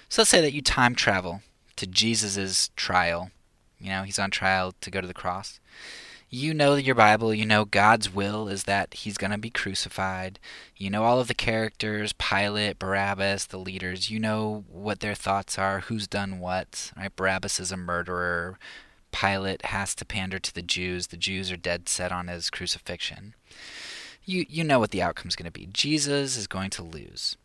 So 0.09 0.21
let's 0.21 0.31
say 0.31 0.41
that 0.41 0.53
you 0.53 0.61
time 0.61 0.95
travel 0.95 1.41
to 1.75 1.85
Jesus's 1.85 2.71
trial. 2.75 3.31
You 3.79 3.91
know, 3.91 4.03
he's 4.03 4.17
on 4.17 4.31
trial 4.31 4.73
to 4.81 4.89
go 4.89 4.99
to 4.99 5.07
the 5.07 5.13
cross 5.13 5.59
you 6.29 6.53
know 6.53 6.75
your 6.75 6.95
Bible, 6.95 7.33
you 7.33 7.45
know 7.45 7.63
God's 7.63 8.13
will 8.13 8.49
is 8.49 8.63
that 8.63 8.93
he's 8.93 9.17
going 9.17 9.31
to 9.31 9.37
be 9.37 9.49
crucified. 9.49 10.39
You 10.75 10.89
know 10.89 11.03
all 11.03 11.19
of 11.19 11.27
the 11.27 11.33
characters, 11.33 12.13
Pilate, 12.13 12.79
Barabbas, 12.79 13.45
the 13.45 13.57
leaders. 13.57 14.11
You 14.11 14.19
know 14.19 14.65
what 14.69 14.99
their 14.99 15.15
thoughts 15.15 15.57
are, 15.57 15.81
who's 15.81 16.07
done 16.07 16.39
what. 16.39 16.91
Right? 16.97 17.15
Barabbas 17.15 17.59
is 17.59 17.71
a 17.71 17.77
murderer. 17.77 18.59
Pilate 19.11 19.65
has 19.67 19.95
to 19.95 20.05
pander 20.05 20.37
to 20.37 20.53
the 20.53 20.61
Jews. 20.61 21.07
The 21.07 21.17
Jews 21.17 21.51
are 21.51 21.57
dead 21.57 21.87
set 21.87 22.11
on 22.11 22.27
his 22.27 22.49
crucifixion. 22.49 23.33
You 24.25 24.45
you 24.49 24.65
know 24.65 24.79
what 24.79 24.91
the 24.91 25.01
outcome's 25.01 25.37
going 25.37 25.45
to 25.45 25.51
be. 25.51 25.67
Jesus 25.67 26.35
is 26.35 26.47
going 26.47 26.71
to 26.71 26.83
lose. 26.83 27.37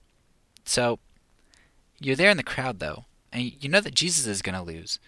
So 0.65 0.99
you're 2.01 2.17
there 2.17 2.31
in 2.31 2.37
the 2.37 2.43
crowd 2.43 2.81
though, 2.81 3.05
and 3.33 3.53
you 3.63 3.69
know 3.69 3.81
that 3.81 3.95
Jesus 3.95 4.27
is 4.27 4.43
going 4.43 4.57
to 4.57 4.63
lose, 4.63 4.99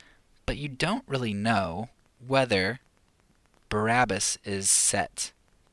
but 0.46 0.56
you 0.56 0.68
don't 0.68 1.02
really 1.08 1.34
know 1.34 1.88
whether 2.24 2.78
Barabbas 3.68 4.38
is 4.44 4.70
set 4.70 5.32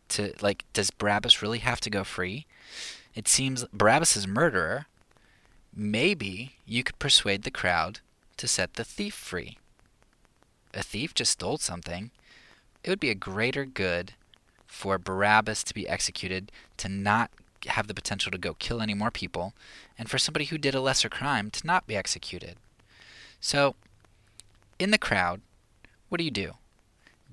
to 0.10 0.34
like 0.42 0.66
does 0.74 0.92
Barabbas 0.92 1.42
really 1.42 1.60
have 1.60 1.80
to 1.82 1.90
go 1.90 2.04
free? 2.04 2.46
It 3.16 3.28
seems 3.28 3.66
Barabbas 3.74 4.16
is 4.16 4.28
murderer. 4.28 4.88
Maybe 5.74 6.56
you 6.66 6.84
could 6.84 7.00
persuade 7.00 7.44
the 7.44 7.52
crowd 7.52 8.00
to 8.38 8.48
set 8.48 8.74
the 8.74 8.84
thief 8.84 9.14
free. 9.14 9.58
A 10.74 10.84
thief 10.84 11.14
just 11.14 11.34
stole 11.34 11.58
something. 11.58 12.12
It 12.84 12.90
would 12.90 13.00
be 13.00 13.10
a 13.10 13.16
greater 13.16 13.66
good 13.66 14.14
for 14.66 14.98
Barabbas 14.98 15.64
to 15.66 15.74
be 15.74 15.88
executed 15.88 16.52
to 16.78 16.90
not 16.90 17.30
have 17.68 17.88
the 17.88 17.94
potential 17.94 18.32
to 18.32 18.38
go 18.38 18.56
kill 18.56 18.82
any 18.82 18.94
more 18.94 19.12
people, 19.12 19.54
and 19.98 20.10
for 20.10 20.18
somebody 20.18 20.46
who 20.46 20.58
did 20.58 20.74
a 20.74 20.82
lesser 20.82 21.10
crime 21.10 21.52
to 21.52 21.68
not 21.68 21.86
be 21.86 21.96
executed. 21.96 22.56
So, 23.40 23.76
in 24.80 24.92
the 24.92 24.98
crowd, 24.98 25.42
what 26.10 26.18
do 26.18 26.24
you 26.24 26.32
do? 26.32 26.54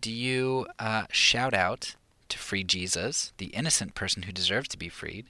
Do 0.01 0.11
you 0.11 0.67
uh, 0.79 1.05
shout 1.11 1.55
out 1.55 1.95
to 2.29 2.39
free 2.39 2.65
Jesus, 2.65 3.33
the 3.39 3.47
innocent 3.47 3.95
person 3.95 4.25
who 4.25 4.33
deserves 4.33 4.69
to 4.69 4.79
be 4.79 4.89
freed, 4.89 5.27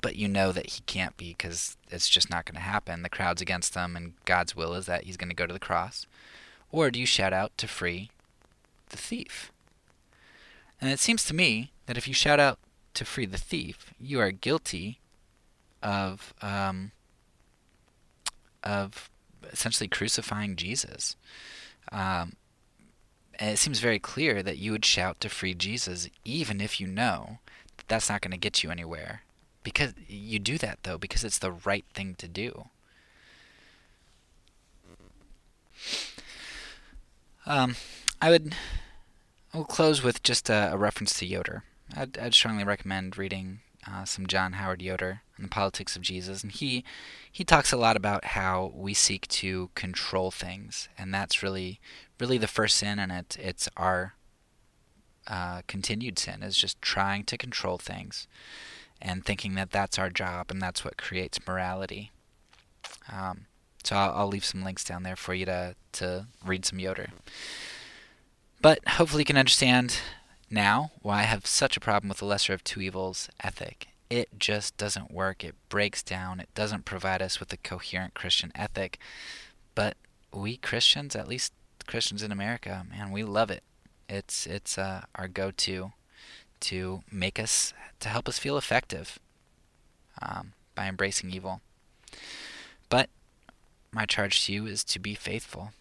but 0.00 0.16
you 0.16 0.28
know 0.28 0.52
that 0.52 0.70
he 0.70 0.80
can't 0.82 1.16
be 1.16 1.30
because 1.30 1.76
it's 1.90 2.08
just 2.08 2.30
not 2.30 2.44
going 2.44 2.56
to 2.56 2.60
happen? 2.60 3.02
The 3.02 3.08
crowd's 3.08 3.42
against 3.42 3.74
him, 3.74 3.96
and 3.96 4.14
God's 4.24 4.54
will 4.54 4.74
is 4.74 4.86
that 4.86 5.04
he's 5.04 5.16
going 5.16 5.30
to 5.30 5.34
go 5.34 5.46
to 5.46 5.52
the 5.52 5.58
cross. 5.58 6.06
Or 6.70 6.90
do 6.90 7.00
you 7.00 7.06
shout 7.06 7.32
out 7.32 7.56
to 7.58 7.66
free 7.68 8.10
the 8.90 8.96
thief? 8.96 9.52
And 10.80 10.90
it 10.90 11.00
seems 11.00 11.24
to 11.24 11.34
me 11.34 11.72
that 11.86 11.96
if 11.96 12.06
you 12.06 12.14
shout 12.14 12.38
out 12.38 12.58
to 12.94 13.04
free 13.04 13.26
the 13.26 13.38
thief, 13.38 13.92
you 13.98 14.20
are 14.20 14.30
guilty 14.30 15.00
of 15.82 16.34
um, 16.42 16.92
of 18.62 19.10
essentially 19.52 19.88
crucifying 19.88 20.56
Jesus. 20.56 21.16
Um, 21.90 22.34
and 23.38 23.50
it 23.50 23.58
seems 23.58 23.78
very 23.78 23.98
clear 23.98 24.42
that 24.42 24.58
you 24.58 24.72
would 24.72 24.84
shout 24.84 25.20
to 25.20 25.28
free 25.28 25.54
Jesus, 25.54 26.08
even 26.24 26.60
if 26.60 26.80
you 26.80 26.86
know 26.86 27.38
that 27.76 27.88
that's 27.88 28.08
not 28.08 28.20
going 28.20 28.32
to 28.32 28.36
get 28.36 28.62
you 28.62 28.70
anywhere. 28.70 29.22
Because 29.62 29.94
you 30.08 30.38
do 30.38 30.58
that 30.58 30.80
though, 30.82 30.98
because 30.98 31.24
it's 31.24 31.38
the 31.38 31.52
right 31.52 31.84
thing 31.94 32.14
to 32.16 32.28
do. 32.28 32.68
Um, 37.46 37.76
I 38.20 38.30
would. 38.30 38.54
I'll 39.54 39.64
close 39.64 40.02
with 40.02 40.22
just 40.22 40.50
a, 40.50 40.72
a 40.72 40.76
reference 40.76 41.18
to 41.18 41.26
Yoder. 41.26 41.62
I'd, 41.96 42.18
I'd 42.18 42.34
strongly 42.34 42.64
recommend 42.64 43.16
reading 43.16 43.60
uh, 43.86 44.04
some 44.04 44.26
John 44.26 44.54
Howard 44.54 44.82
Yoder 44.82 45.22
on 45.38 45.42
the 45.44 45.48
politics 45.48 45.96
of 45.96 46.02
Jesus, 46.02 46.42
and 46.42 46.52
he 46.52 46.84
he 47.30 47.44
talks 47.44 47.72
a 47.72 47.76
lot 47.76 47.96
about 47.96 48.26
how 48.26 48.72
we 48.74 48.94
seek 48.94 49.26
to 49.28 49.70
control 49.74 50.30
things, 50.30 50.88
and 50.98 51.12
that's 51.14 51.42
really 51.42 51.80
really 52.18 52.38
the 52.38 52.48
first 52.48 52.76
sin, 52.76 52.98
and 52.98 53.12
it, 53.12 53.36
it's 53.40 53.68
our 53.76 54.14
uh, 55.28 55.60
continued 55.66 56.18
sin 56.18 56.42
is 56.42 56.56
just 56.56 56.80
trying 56.80 57.22
to 57.22 57.36
control 57.36 57.76
things 57.76 58.26
and 59.00 59.24
thinking 59.24 59.54
that 59.54 59.70
that's 59.70 59.98
our 59.98 60.08
job 60.08 60.50
and 60.50 60.60
that's 60.60 60.84
what 60.84 60.96
creates 60.96 61.38
morality. 61.46 62.10
Um, 63.12 63.46
so 63.84 63.94
I'll, 63.94 64.12
I'll, 64.12 64.28
leave 64.28 64.44
some 64.44 64.64
links 64.64 64.84
down 64.84 65.02
there 65.02 65.16
for 65.16 65.34
you 65.34 65.44
to 65.44 65.74
to 65.92 66.26
read 66.44 66.64
some 66.64 66.78
Yoder. 66.78 67.10
But 68.60 68.86
hopefully 68.88 69.20
you 69.20 69.26
can 69.26 69.36
understand 69.36 70.00
now 70.50 70.92
why 71.02 71.20
I 71.20 71.22
have 71.22 71.46
such 71.46 71.76
a 71.76 71.80
problem 71.80 72.08
with 72.08 72.18
the 72.18 72.24
lesser 72.24 72.52
of 72.52 72.64
two 72.64 72.80
evils 72.80 73.28
ethic. 73.42 73.88
It 74.10 74.38
just 74.38 74.76
doesn't 74.76 75.10
work. 75.10 75.44
It 75.44 75.54
breaks 75.68 76.02
down. 76.02 76.40
It 76.40 76.48
doesn't 76.54 76.84
provide 76.84 77.20
us 77.20 77.40
with 77.40 77.52
a 77.52 77.58
coherent 77.58 78.14
Christian 78.14 78.50
ethic. 78.54 78.98
But 79.74 79.96
we 80.32 80.56
Christians, 80.56 81.14
at 81.14 81.28
least 81.28 81.52
Christians 81.86 82.22
in 82.22 82.32
America, 82.32 82.86
man, 82.90 83.10
we 83.10 83.22
love 83.22 83.50
it. 83.50 83.62
It's 84.08 84.46
it's 84.46 84.78
uh, 84.78 85.02
our 85.14 85.28
go-to 85.28 85.92
to 86.60 87.02
make 87.12 87.38
us 87.38 87.74
to 88.00 88.08
help 88.08 88.28
us 88.28 88.38
feel 88.38 88.56
effective 88.56 89.18
um, 90.20 90.52
by 90.74 90.88
embracing 90.88 91.30
evil. 91.30 91.60
But 92.88 93.10
my 93.92 94.06
charge 94.06 94.46
to 94.46 94.52
you 94.52 94.66
is 94.66 94.84
to 94.84 94.98
be 94.98 95.14
faithful. 95.14 95.72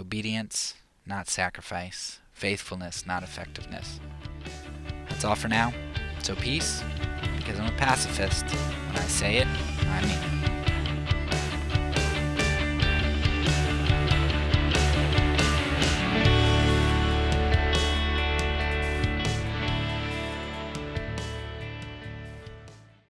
Obedience, 0.00 0.74
not 1.06 1.28
sacrifice. 1.28 2.20
Faithfulness, 2.38 3.04
not 3.04 3.24
effectiveness. 3.24 3.98
That's 5.08 5.24
all 5.24 5.34
for 5.34 5.48
now. 5.48 5.72
So 6.22 6.36
peace, 6.36 6.84
because 7.36 7.58
I'm 7.58 7.66
a 7.66 7.76
pacifist. 7.76 8.44
When 8.46 8.96
I 8.96 9.06
say 9.08 9.38
it, 9.38 9.48
I 9.48 10.02
mean 10.02 10.34
it. 10.34 10.37